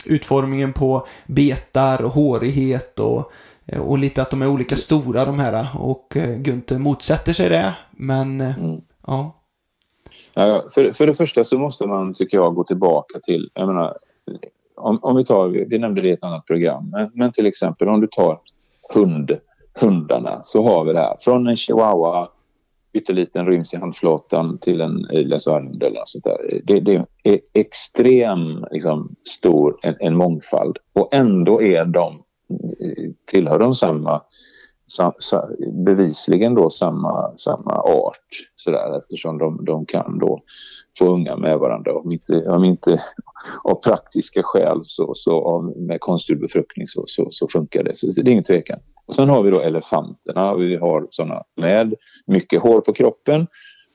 [0.04, 3.32] utformningen på betar och hårighet och
[3.80, 7.74] och lite att de är olika stora de här och eh, Gunther motsätter sig det.
[7.90, 8.80] Men eh, mm.
[9.06, 9.36] ja.
[10.34, 13.96] ja för, för det första så måste man tycker jag gå tillbaka till, jag menar,
[14.76, 17.88] om, om vi tar, vi nämnde det i ett annat program, men, men till exempel
[17.88, 18.40] om du tar
[18.94, 19.38] hund,
[19.74, 22.28] hundarna så har vi det här från en chihuahua
[22.92, 26.60] pytteliten ryms i handflatan till en varghund eller något sånt där.
[26.64, 32.22] Det, det är extrem liksom, stor en, en mångfald och ändå är de,
[33.26, 34.22] tillhör de samma
[35.84, 40.42] bevisligen då samma, samma art sådär, eftersom de, de kan då
[40.98, 41.92] få unga med varandra.
[41.98, 43.02] Om inte, om inte
[43.64, 47.96] av praktiska skäl så, så av, med konstgjord befruktning så, så, så, funkar det.
[47.96, 48.78] Så det är ingen tvekan.
[49.06, 50.54] Och sen har vi då elefanterna.
[50.54, 51.94] Vi har sådana med
[52.26, 53.46] mycket hår på kroppen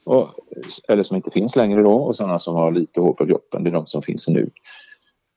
[0.04, 0.28] och,
[0.88, 3.64] eller som inte finns längre då och sådana som har lite hår på kroppen.
[3.64, 4.50] Det är de som finns nu.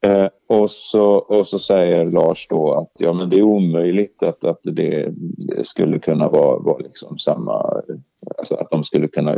[0.03, 4.43] Eh, och, så, och så säger Lars då att ja, men det är omöjligt att,
[4.43, 5.13] att det
[5.63, 7.81] skulle kunna vara, vara liksom samma,
[8.38, 9.36] alltså att de skulle kunna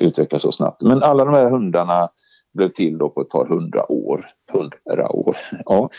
[0.00, 0.82] utvecklas så snabbt.
[0.82, 2.10] Men alla de här hundarna
[2.54, 4.26] blev till då på ett par hundra år.
[4.52, 5.90] Hundra år, ja.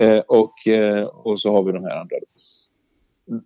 [0.00, 2.16] Eh, och, eh, och så har vi de här andra.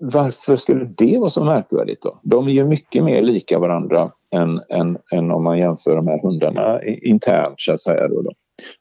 [0.00, 2.20] Varför skulle det vara så märkvärdigt då?
[2.22, 6.22] De är ju mycket mer lika varandra än, än, än om man jämför de här
[6.22, 8.08] hundarna internt så att säga.
[8.08, 8.30] Då, då.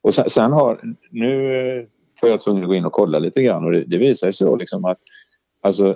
[0.01, 1.85] Och sen, sen, har, nu eh,
[2.19, 4.47] får jag tvungen att gå in och kolla lite grann och det, det visar sig
[4.47, 4.99] då liksom att
[5.61, 5.95] alltså,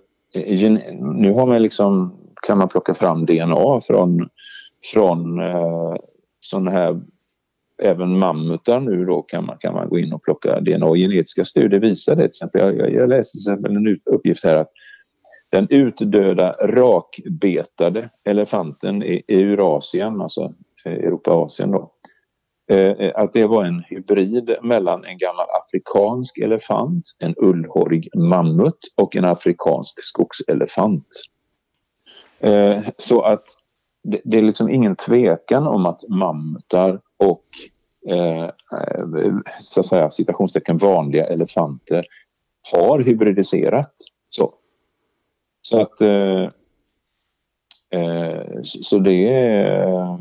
[1.00, 2.17] nu har man liksom,
[2.48, 4.30] kan man plocka fram DNA från,
[4.93, 5.95] från eh,
[6.39, 7.02] sådana här
[7.82, 10.95] även mammutar nu då kan man, kan man gå in och plocka DNA.
[10.95, 12.21] Genetiska studier visar det.
[12.21, 14.71] Till exempel, jag, jag läste till exempel en uppgift här att
[15.50, 20.54] den utdöda rakbetade elefanten i, Eurasien, alltså
[20.86, 21.91] eh, Europa-Asien då,
[22.67, 28.80] Eh, eh, att det var en hybrid mellan en gammal afrikansk elefant, en ullhårig mammut
[28.95, 31.08] och en afrikansk skogselefant.
[32.39, 33.43] Eh, så att
[34.04, 37.45] det, det är liksom ingen tvekan om att mammutar och
[38.08, 42.06] eh, eh så att säga citationstecken vanliga elefanter
[42.73, 43.93] har hybridiserat.
[44.30, 44.54] Så,
[45.62, 46.49] så att Eh,
[47.95, 50.19] Eh, så det är,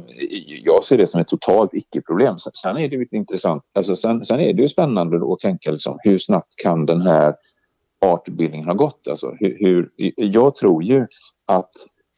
[0.65, 2.39] jag ser det som ett totalt icke-problem.
[2.39, 5.99] Sen är det ju intressant, alltså sen, sen, är det ju spännande att tänka liksom,
[6.03, 7.35] hur snabbt kan den här
[8.07, 9.09] artbildningen ha gått?
[9.11, 11.07] Alltså, hur, hur, jag tror ju
[11.47, 11.71] att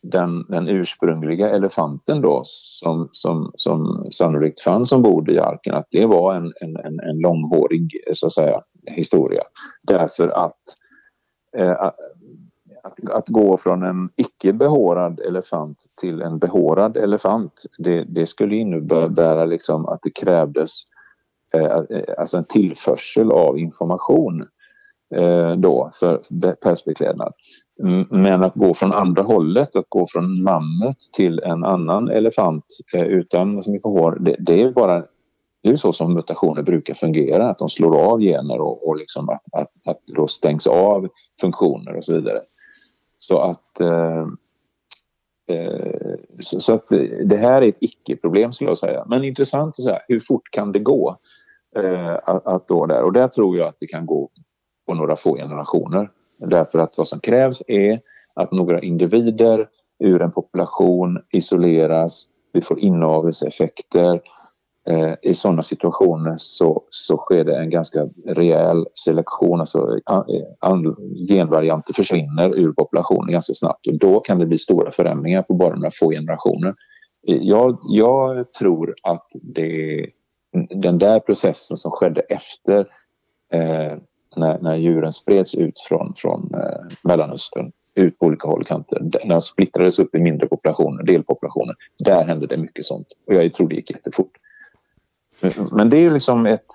[0.02, 6.06] den, den ursprungliga elefanten då som, som, som sannolikt fanns ombord i arken, att det
[6.06, 9.42] var en, en, en, en långhårig så att säga, historia.
[9.82, 10.60] Därför att
[11.56, 11.90] eh,
[12.86, 18.56] att, att gå från en icke behårad elefant till en behårad elefant det, det skulle
[18.56, 20.72] innebära liksom att det krävdes
[21.54, 24.46] eh, eh alltså en tillförsel av information
[25.14, 26.20] eh, då för
[26.54, 27.32] pälsbeklädnad.
[28.10, 33.06] Men att gå från andra hållet, att gå från mammut till en annan elefant eh,
[33.06, 35.04] utan så mycket hår, det, det är bara
[35.62, 39.28] det är så som mutationer brukar fungera, att de slår av gener och, och liksom
[39.28, 41.08] att, att, att då stängs av
[41.40, 42.38] funktioner och så vidare.
[43.18, 44.26] Så att, eh,
[45.48, 46.88] eh, så, så, att
[47.24, 49.04] det här är ett icke-problem skulle jag säga.
[49.06, 51.16] Men intressant att säga, hur fort kan det gå?
[51.76, 53.02] Eh, att, att då där?
[53.02, 54.30] Och där tror jag att det kan gå
[54.86, 56.10] på några få generationer.
[56.38, 58.00] Därför att vad som krävs är
[58.34, 64.20] att några individer ur en population isoleras, vi får inavelseffekter
[64.88, 70.82] Eh, I sådana situationer så, så sker det en ganska rejäl selektion, alltså eh,
[71.28, 75.74] genvarianter försvinner ur populationen ganska snabbt och då kan det bli stora förändringar på bara
[75.74, 76.74] några få generationer.
[77.28, 80.06] Eh, jag, jag tror att det,
[80.70, 82.80] den där processen som skedde efter
[83.52, 83.98] eh,
[84.36, 89.00] när, när djuren spreds ut från, från eh, Mellanöstern ut på olika håll och kanter.
[89.24, 93.06] När de splittrades upp i mindre populationer, delpopulationer, där hände det mycket sånt.
[93.26, 94.32] Och jag tror det gick jättefort.
[95.72, 96.66] Men det är liksom ett,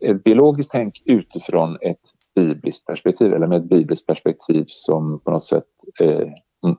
[0.00, 2.00] ett biologiskt tänk utifrån ett
[2.34, 5.64] bibliskt perspektiv eller med ett bibliskt perspektiv som på något sätt
[6.00, 6.28] eh,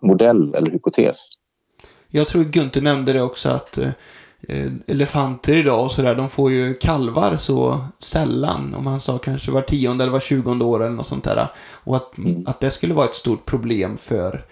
[0.01, 1.29] modell eller hypotes.
[2.09, 3.91] Jag tror Gunther nämnde det också att eh,
[4.87, 8.75] elefanter idag och sådär, de får ju kalvar så sällan.
[8.77, 11.47] Om han sa kanske var tionde eller var tjugonde år eller något sånt där.
[11.83, 12.43] Och att, mm.
[12.47, 14.45] att det skulle vara ett stort problem för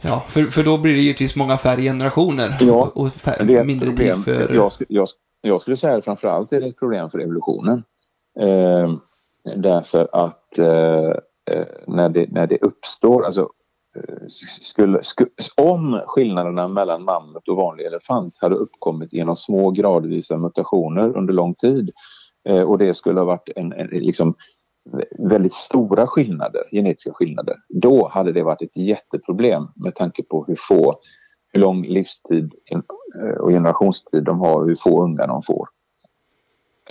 [0.00, 4.24] Ja, för, för då blir det givetvis många färre generationer ja, och färre, mindre tid
[4.24, 4.54] för...
[4.54, 5.08] Jag, jag,
[5.46, 7.84] jag skulle säga att framförallt är det ett problem för evolutionen.
[8.40, 8.94] Eh,
[9.56, 11.10] därför att eh,
[11.50, 13.50] eh när, det, när det uppstår, alltså
[13.96, 14.26] eh,
[14.60, 21.16] skulle, skulle, om skillnaderna mellan mammut och vanlig elefant hade uppkommit genom små gradvisa mutationer
[21.16, 21.90] under lång tid
[22.48, 24.34] eh, och det skulle ha varit en, en, liksom,
[25.18, 30.56] väldigt stora skillnader, genetiska skillnader, då hade det varit ett jätteproblem med tanke på hur
[30.58, 31.00] få
[31.56, 35.68] hur lång livstid eh, och generationstid de har och hur få unga de får.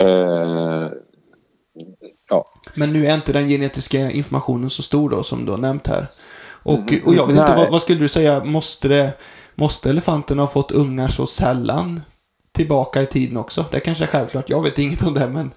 [0.00, 0.90] Eh,
[2.28, 2.46] ja.
[2.74, 6.06] Men nu är inte den genetiska informationen så stor då som du har nämnt här.
[6.62, 9.12] Och, och jag vet inte, vad, vad, skulle du säga, måste det,
[9.58, 12.00] Måste elefanterna ha fått ungar så sällan
[12.52, 13.64] tillbaka i tiden också?
[13.70, 14.50] Det kanske är självklart.
[14.50, 15.50] Jag vet inget om det, men...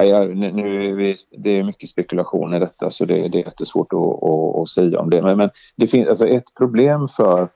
[0.00, 3.92] Ja, nu, nu vi, det är mycket spekulation i detta så det, det är jättesvårt
[3.92, 5.22] att, att, att säga om det.
[5.22, 7.48] Men, men, det finns alltså ett problem för,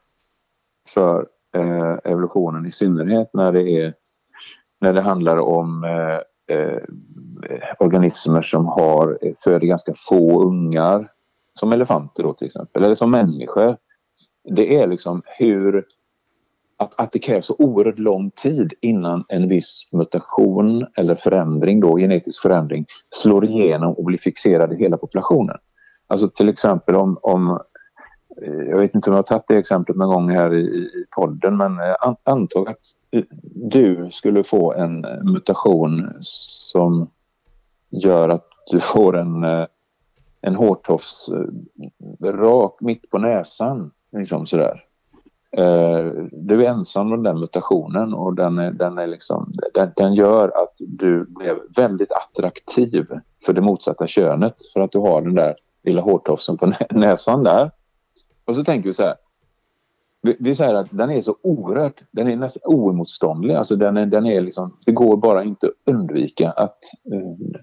[0.94, 1.26] för
[1.56, 3.94] eh, evolutionen i synnerhet när det, är,
[4.80, 6.82] när det handlar om eh, eh,
[7.78, 11.08] organismer som har, eh, föder ganska få ungar
[11.54, 13.76] som elefanter då till exempel, eller som människor.
[14.56, 15.84] Det är liksom hur
[16.76, 21.96] att, att det krävs så oerhört lång tid innan en viss mutation eller förändring, då,
[21.96, 25.56] genetisk förändring, slår igenom och blir fixerad i hela populationen.
[26.06, 27.60] Alltså till exempel om, om
[28.42, 31.56] eh, jag vet inte om jag har tagit det exemplet någon gång här i, podden
[31.56, 31.94] men eh,
[32.24, 32.78] antag att
[33.10, 37.10] eh, du skulle få en mutation som
[37.90, 39.44] gör att du får en,
[40.40, 41.30] en hårtofs
[42.24, 43.90] rak mitt på näsan.
[44.12, 44.84] Liksom sådär.
[45.56, 50.14] Eh, du är ensam om den mutationen och den, är, den, är liksom, den, den
[50.14, 53.06] gör att du blev väldigt attraktiv
[53.46, 57.70] för det motsatta könet för att du har den där lilla hårtofsen på näsan där.
[58.44, 59.14] Och så tänker vi så här.
[60.22, 63.54] Vi, vi säger att den är så oerhört, den är nästan oemotståndlig.
[63.54, 66.78] Alltså den är, den är liksom, det går bara inte att undvika att
[67.12, 67.60] eh,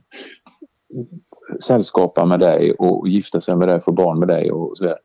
[1.59, 4.99] sällskapa med dig och, gifta sig med dig, få barn med dig och så vidare.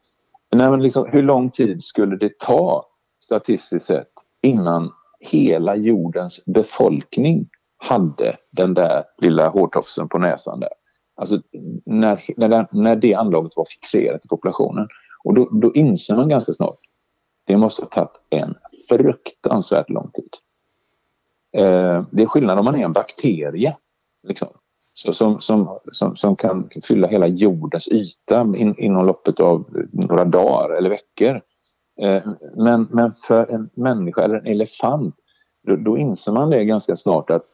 [0.54, 2.86] Nej, men liksom, hur lång tid skulle det ta
[3.24, 4.08] statistiskt sett
[4.42, 10.68] innan hela jordens befolkning hade den där lilla hårtofsen på näsan där?
[11.16, 11.40] Alltså
[11.86, 14.88] när, när, när det anlaget var fixerat i populationen.
[15.24, 16.78] Och då, då inser man ganska snart
[17.46, 18.54] det måste ha tagit en
[18.88, 20.30] fruktansvärt lång tid.
[21.56, 23.76] Eh, det är skillnad om man är en bakterie
[24.22, 24.48] liksom,
[24.94, 30.24] så, som, som, som, som kan fylla hela jordens yta in, inom loppet av några
[30.24, 31.40] dagar eller veckor.
[32.00, 32.22] Eh,
[32.56, 35.14] men, men för en människa eller en elefant
[35.66, 37.44] då, då inser man det ganska snart att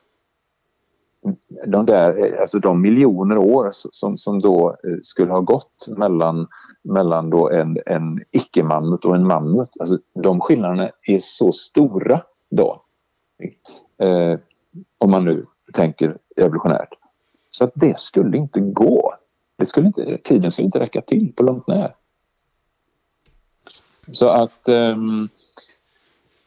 [1.66, 6.47] de där, eh, alltså de miljoner år som, som då eh, skulle ha gått mellan,
[6.82, 12.82] mellan då en, en icke-mammut och en mammut, alltså de skillnaderna är så stora då.
[13.99, 14.38] Eh,
[14.99, 17.00] om man nu tänker evolutionärt.
[17.51, 19.15] Så att det skulle inte gå.
[19.59, 21.95] Det skulle inte, tiden skulle inte räcka till på långt när.
[24.13, 25.29] Så att um,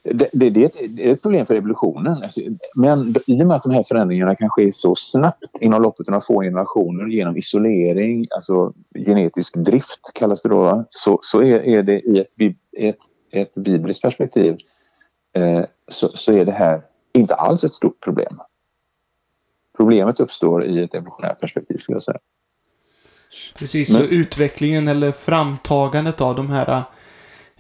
[0.04, 0.64] det, det, det,
[1.00, 2.24] är ett problem för evolutionen.
[2.24, 2.42] Alltså,
[2.76, 6.12] men i och med att de här förändringarna kan ske så snabbt inom loppet av
[6.12, 8.74] några få generationer genom isolering, alltså
[9.06, 12.98] genetisk drift kallas det då, så, så är, är det i ett, ett,
[13.32, 14.58] ett bibliskt perspektiv
[15.34, 16.82] eh, så, så är det här
[17.14, 18.40] inte alls ett stort problem.
[19.84, 22.18] Problemet uppstår i ett evolutionärt perspektiv skulle jag säga.
[23.56, 26.84] Precis, Men, så utvecklingen eller framtagandet av de här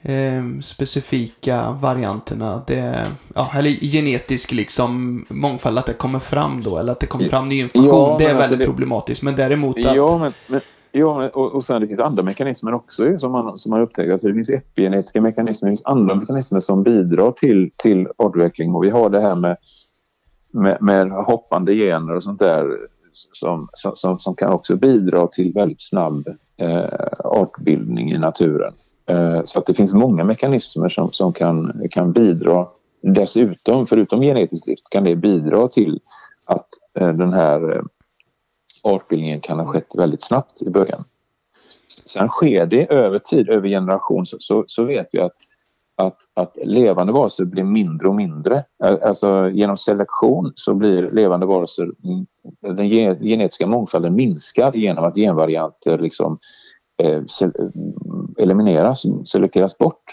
[0.02, 2.64] eh, specifika varianterna.
[2.68, 7.30] Det, ja, eller genetisk liksom mångfald, att det kommer fram då, eller att det kommer
[7.30, 8.10] fram ny information.
[8.10, 9.22] Ja, det är alltså väldigt det, problematiskt.
[9.22, 9.96] Men däremot att...
[9.96, 10.62] Ja, men, men,
[10.92, 14.12] ja och, och sen det finns andra mekanismer också som man, som man upptäckt.
[14.12, 18.76] Alltså det finns epigenetiska mekanismer, det finns andra mekanismer som bidrar till, till artutveckling.
[18.76, 19.58] Och vi har det här med,
[20.54, 22.78] med, med hoppande gener och sånt där
[23.14, 26.28] som, som, som kan också bidra till väldigt snabb
[26.58, 28.74] eh, artbildning i naturen.
[29.06, 32.68] Eh, så att det finns många mekanismer som, som kan, kan bidra.
[33.02, 36.00] Dessutom, förutom genetisk drift, kan det bidra till
[36.46, 36.68] att
[37.00, 37.82] eh, den här eh,
[38.82, 41.04] artbildningen kan ha skett väldigt snabbt i början.
[42.06, 45.34] Sen sker det över tid, över generation, så, så, så vet vi att,
[45.96, 48.64] att, att levande varelser blir mindre och mindre.
[48.84, 52.26] Alltså genom selektion så blir levande varelser, mm,
[52.78, 52.90] den
[53.20, 56.40] genetiska mångfalden minskar genom att genvarianter liksom
[56.98, 60.04] Eh, mm, elimineras, selekteras bort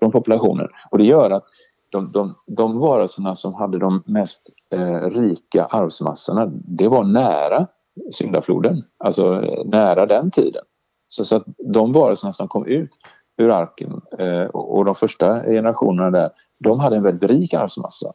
[0.00, 0.68] från populationen.
[0.90, 1.44] Och det gör att
[1.90, 7.66] de, de, de varelserna som hade de mest eh, rika arvsmassorna, det var nära
[8.12, 10.64] syndafloden, alltså eh, nära den tiden.
[11.08, 12.90] Så, så att de varelserna som kom ut
[13.38, 18.12] ur arken eh, och, och, de första generationerna där, de hade en väldigt rik arvsmassa.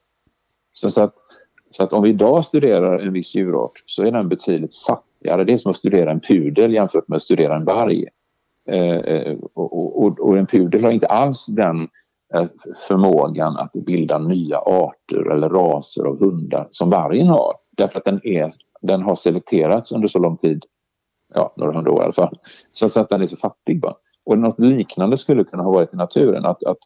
[0.74, 1.14] Så, så, att,
[1.72, 5.54] så att om vi idag studerar en viss djurart så är den betydligt fattigare det
[5.54, 8.06] är som att studera en pudel jämfört med att studera en varg.
[8.70, 11.88] Eh, eh och, och, och, en pudel har inte alls den
[12.34, 12.46] eh,
[12.88, 17.54] förmågan att bilda nya arter eller raser av hundar som vargen har.
[17.78, 18.52] Därför att den, är,
[18.82, 20.66] den har selekterats under så lång tid,
[21.34, 22.38] ja, några hundra år i alla fall,
[22.72, 23.82] så att den är så fattig.
[23.82, 23.96] Bara.
[24.26, 26.46] Och något liknande skulle kunna ha varit i naturen.
[26.46, 26.78] Att, att,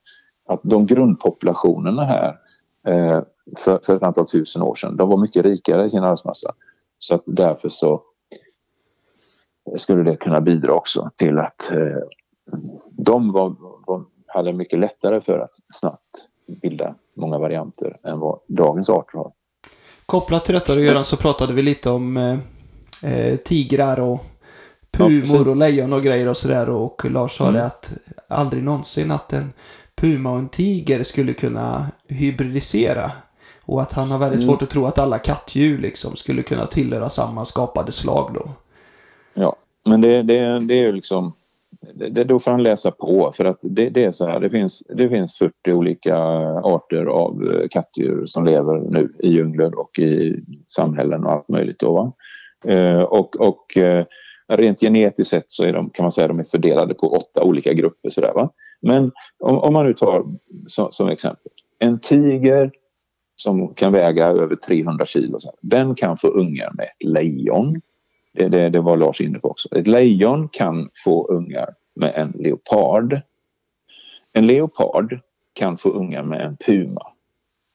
[0.48, 2.40] att de grundpopulationerna här
[2.88, 3.22] eh,
[3.58, 6.54] för, för ett antal tusen år sedan, de var mycket rikare i sin arvsmassa.
[7.00, 8.02] Så att därför så
[9.76, 11.78] skulle det kunna bidra också till att eh,
[12.90, 13.56] de var,
[13.88, 16.28] var, hade mycket lättare för att snabbt
[16.62, 19.32] bilda många varianter än vad dagens arter har.
[20.06, 22.40] Kopplat till detta Göran så pratade vi lite om eh,
[23.04, 24.20] eh tigrar och
[24.98, 26.70] pumor ja, och lejon och grejer och sådär.
[26.70, 27.56] Och Lars sa mm.
[27.56, 27.92] det att
[28.28, 29.54] aldrig någonsin att en
[29.96, 33.12] puma och en tiger skulle kunna hybridisera.
[33.66, 34.50] Och att han har väldigt mm.
[34.50, 38.50] svårt att tro att alla kattdjur liksom skulle kunna tillhöra samma skapade slag då.
[39.34, 41.34] Ja, men det, det, det är ju liksom
[41.94, 44.84] det, då får han läsa på för att det, det, är så här, det finns,
[44.90, 46.18] det finns 40 olika
[46.64, 51.80] arter av eh, kattdjur som lever nu i djungler och i samhällen och allt möjligt.
[51.80, 52.14] Då, va?
[52.74, 54.06] Eh, och, och eh,
[54.48, 57.74] rent genetiskt sett så är de, kan man säga de är fördelade på åtta olika
[57.74, 58.10] grupper.
[58.10, 58.50] Så där, va?
[58.82, 60.26] Men om, om man nu tar
[60.68, 62.72] som, som, exempel en tiger
[63.36, 67.82] som kan väga över 300 kilo, så här, den kan få ungar med ett lejon
[68.38, 69.76] det, det, det var Lars inne på också.
[69.76, 73.22] Ett lejon kan få ungar med en leopard.
[74.34, 75.20] En leopard
[75.54, 77.02] kan få ungar med en puma.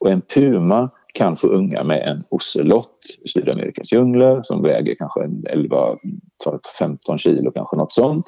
[0.01, 5.21] Och en puma kan få ungar med en ocelott i Sydamerikas djungler som väger kanske
[5.21, 8.25] 11-15 kilo, kanske något sånt.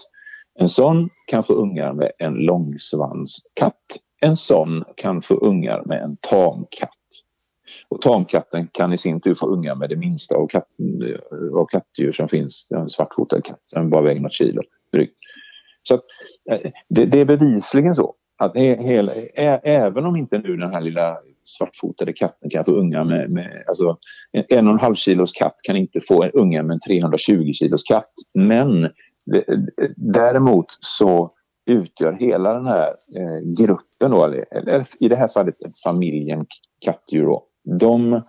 [0.59, 3.82] En sån kan få ungar med en långsvanskatt.
[4.20, 6.91] En sån kan få ungar med en tamkatt.
[7.89, 10.68] Och tamkatten kan i sin tur få ungar med det minsta av, katt,
[11.57, 12.68] av kattdjur som finns.
[12.70, 14.62] En svartfotad katt som bara väger något kilo
[14.93, 15.16] drygt.
[15.82, 16.05] Så att,
[16.51, 20.80] eh, det, det, är bevisligen så att he, he, även om inte nu den här
[20.80, 23.97] lilla svartfotade katten kan få unga med, med alltså
[24.49, 27.82] en, och en halv kilos katt kan inte få en unga med en 320 kilos
[27.82, 28.12] katt.
[28.34, 28.90] Men
[29.97, 31.30] däremot så
[31.66, 36.47] utgör hela den här eh, gruppen, då, eller, i det här fallet familjen
[36.84, 37.45] kattdjur, då,
[37.78, 38.22] de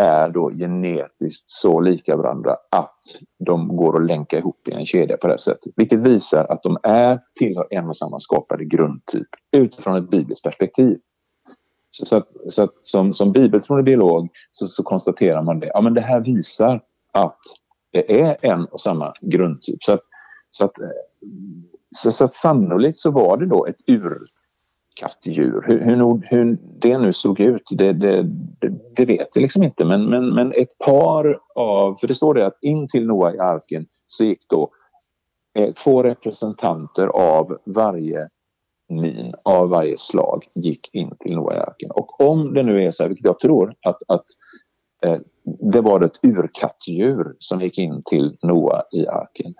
[0.00, 3.02] är då genetiskt så lika varandra att
[3.46, 5.72] de går att länka ihop i en kedja på det sättet.
[5.76, 10.98] Vilket visar att de är, tillhör en och samma skapade grundtyp utifrån ett bibliskt perspektiv.
[11.90, 15.70] Så, så, att, så att, som, som bibeltroende biolog så, så, konstaterar man det.
[15.74, 16.82] Ja, men det här visar
[17.12, 17.38] att
[17.92, 19.82] det är en och samma grundtyp.
[19.82, 20.00] Så att,
[20.50, 20.72] så att,
[21.96, 25.64] så, så att sannolikt så var det då ett urkattdjur.
[25.66, 28.22] Hur, hur, hur det nu såg ut, det, det,
[28.60, 29.84] det, det vet jag liksom inte.
[29.84, 33.38] Men, men, men ett par av, för det står det att in till Noa i
[33.38, 34.70] arken så gick då
[35.58, 38.28] eh, två representanter av varje
[38.90, 41.86] min, av varje slag, gick in till Noa i.
[41.90, 44.24] Och om det nu är så här, vilket jag tror, att, att
[45.04, 45.18] eh,
[45.72, 49.54] det var ett urkattdjur som gick in till Noa i arken.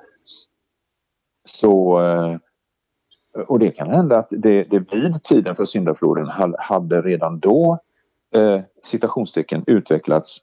[1.45, 2.37] Så eh,
[3.47, 6.29] och det kan hända att det, det vid tiden för syndafloden
[6.59, 7.79] hade redan då
[8.35, 10.39] eh, citationstecken utvecklats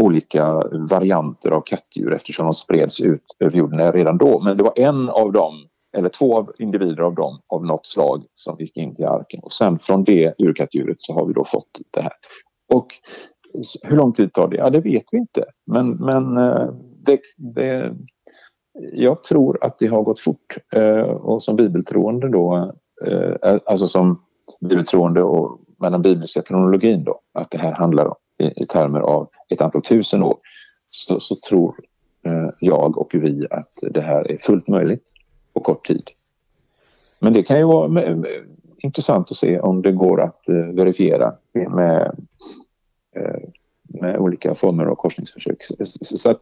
[0.00, 4.40] olika varianter av kattdjur eftersom de spreds ut över jorden redan då.
[4.40, 8.24] Men det var en av dem, eller två av individer av dem av något slag
[8.34, 9.40] som gick in till arken.
[9.42, 12.12] Och sen från det urkattdjuret så har vi då fått det här.
[12.72, 12.86] Och
[13.82, 14.56] hur lång tid tar det?
[14.56, 15.44] Ja, det vet vi inte.
[15.66, 16.68] Men, men eh,
[17.04, 17.94] det, det,
[18.92, 22.72] jag tror att det har gått fort eh, och som bibeltroende då,
[23.06, 24.22] eh, alltså som
[24.60, 29.00] bibeltroende och med den bibliska kronologin då, att det här handlar om i, i termer
[29.00, 30.36] av ett antal tusen år,
[30.90, 31.74] så, så tror
[32.58, 35.12] jag och vi att det här är fullt möjligt
[35.54, 36.10] på kort tid.
[37.18, 38.04] Men det kan ju vara
[38.78, 42.16] intressant att se om det går att eh, verifiera med,
[43.16, 43.48] eh,
[43.82, 45.56] med olika former av korsningsförsök.
[45.84, 46.40] Så att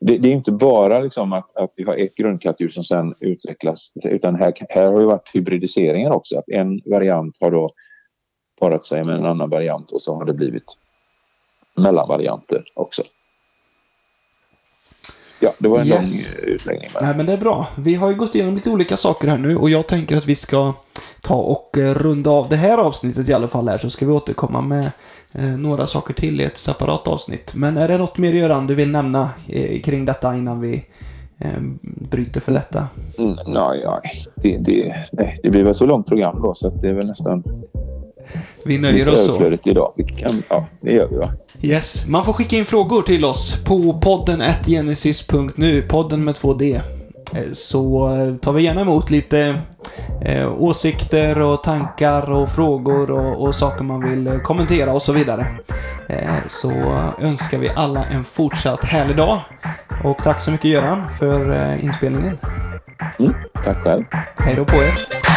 [0.00, 3.92] det, det, är inte bara liksom att, att vi har ett grundkattdjur som sen utvecklas
[4.04, 6.38] utan här, här har det varit hybridiseringar också.
[6.38, 7.70] Att en variant har då
[8.60, 10.64] parat sig med en annan variant och så har det blivit
[11.76, 13.02] mellanvarianter också.
[15.44, 16.28] Ja, det var en yes.
[16.28, 16.90] lång utläggning.
[17.00, 17.66] Nej, men det är bra.
[17.76, 20.34] Vi har ju gått igenom lite olika saker här nu och jag tänker att vi
[20.34, 20.72] ska
[21.20, 24.12] ta och eh, runda av det här avsnittet i alla fall här så ska vi
[24.12, 24.90] återkomma med
[25.32, 27.54] eh, några saker till i ett separat avsnitt.
[27.54, 30.84] Men är det något mer Göran du vill nämna eh, kring detta innan vi
[32.10, 32.88] bryter för detta?
[33.18, 33.84] Mm, nej,
[34.34, 37.06] det, det, nej, det blir väl så långt program då så att det är väl
[37.06, 37.42] nästan
[38.64, 39.58] vi nöjer oss så.
[39.64, 39.92] idag.
[39.96, 41.32] Vi kan, ja, det gör vi va?
[41.62, 42.06] Yes.
[42.06, 46.80] Man får skicka in frågor till oss på podden genesis.nu, podden med 2D.
[47.34, 49.60] Eh, så eh, tar vi gärna emot lite
[50.24, 55.46] eh, åsikter och tankar och frågor och, och, saker man vill kommentera och så vidare.
[56.48, 56.70] Så
[57.20, 59.40] önskar vi alla en fortsatt härlig dag.
[60.04, 62.38] Och tack så mycket Göran för inspelningen.
[63.18, 64.04] Mm, tack själv.
[64.36, 65.33] Hej då på er.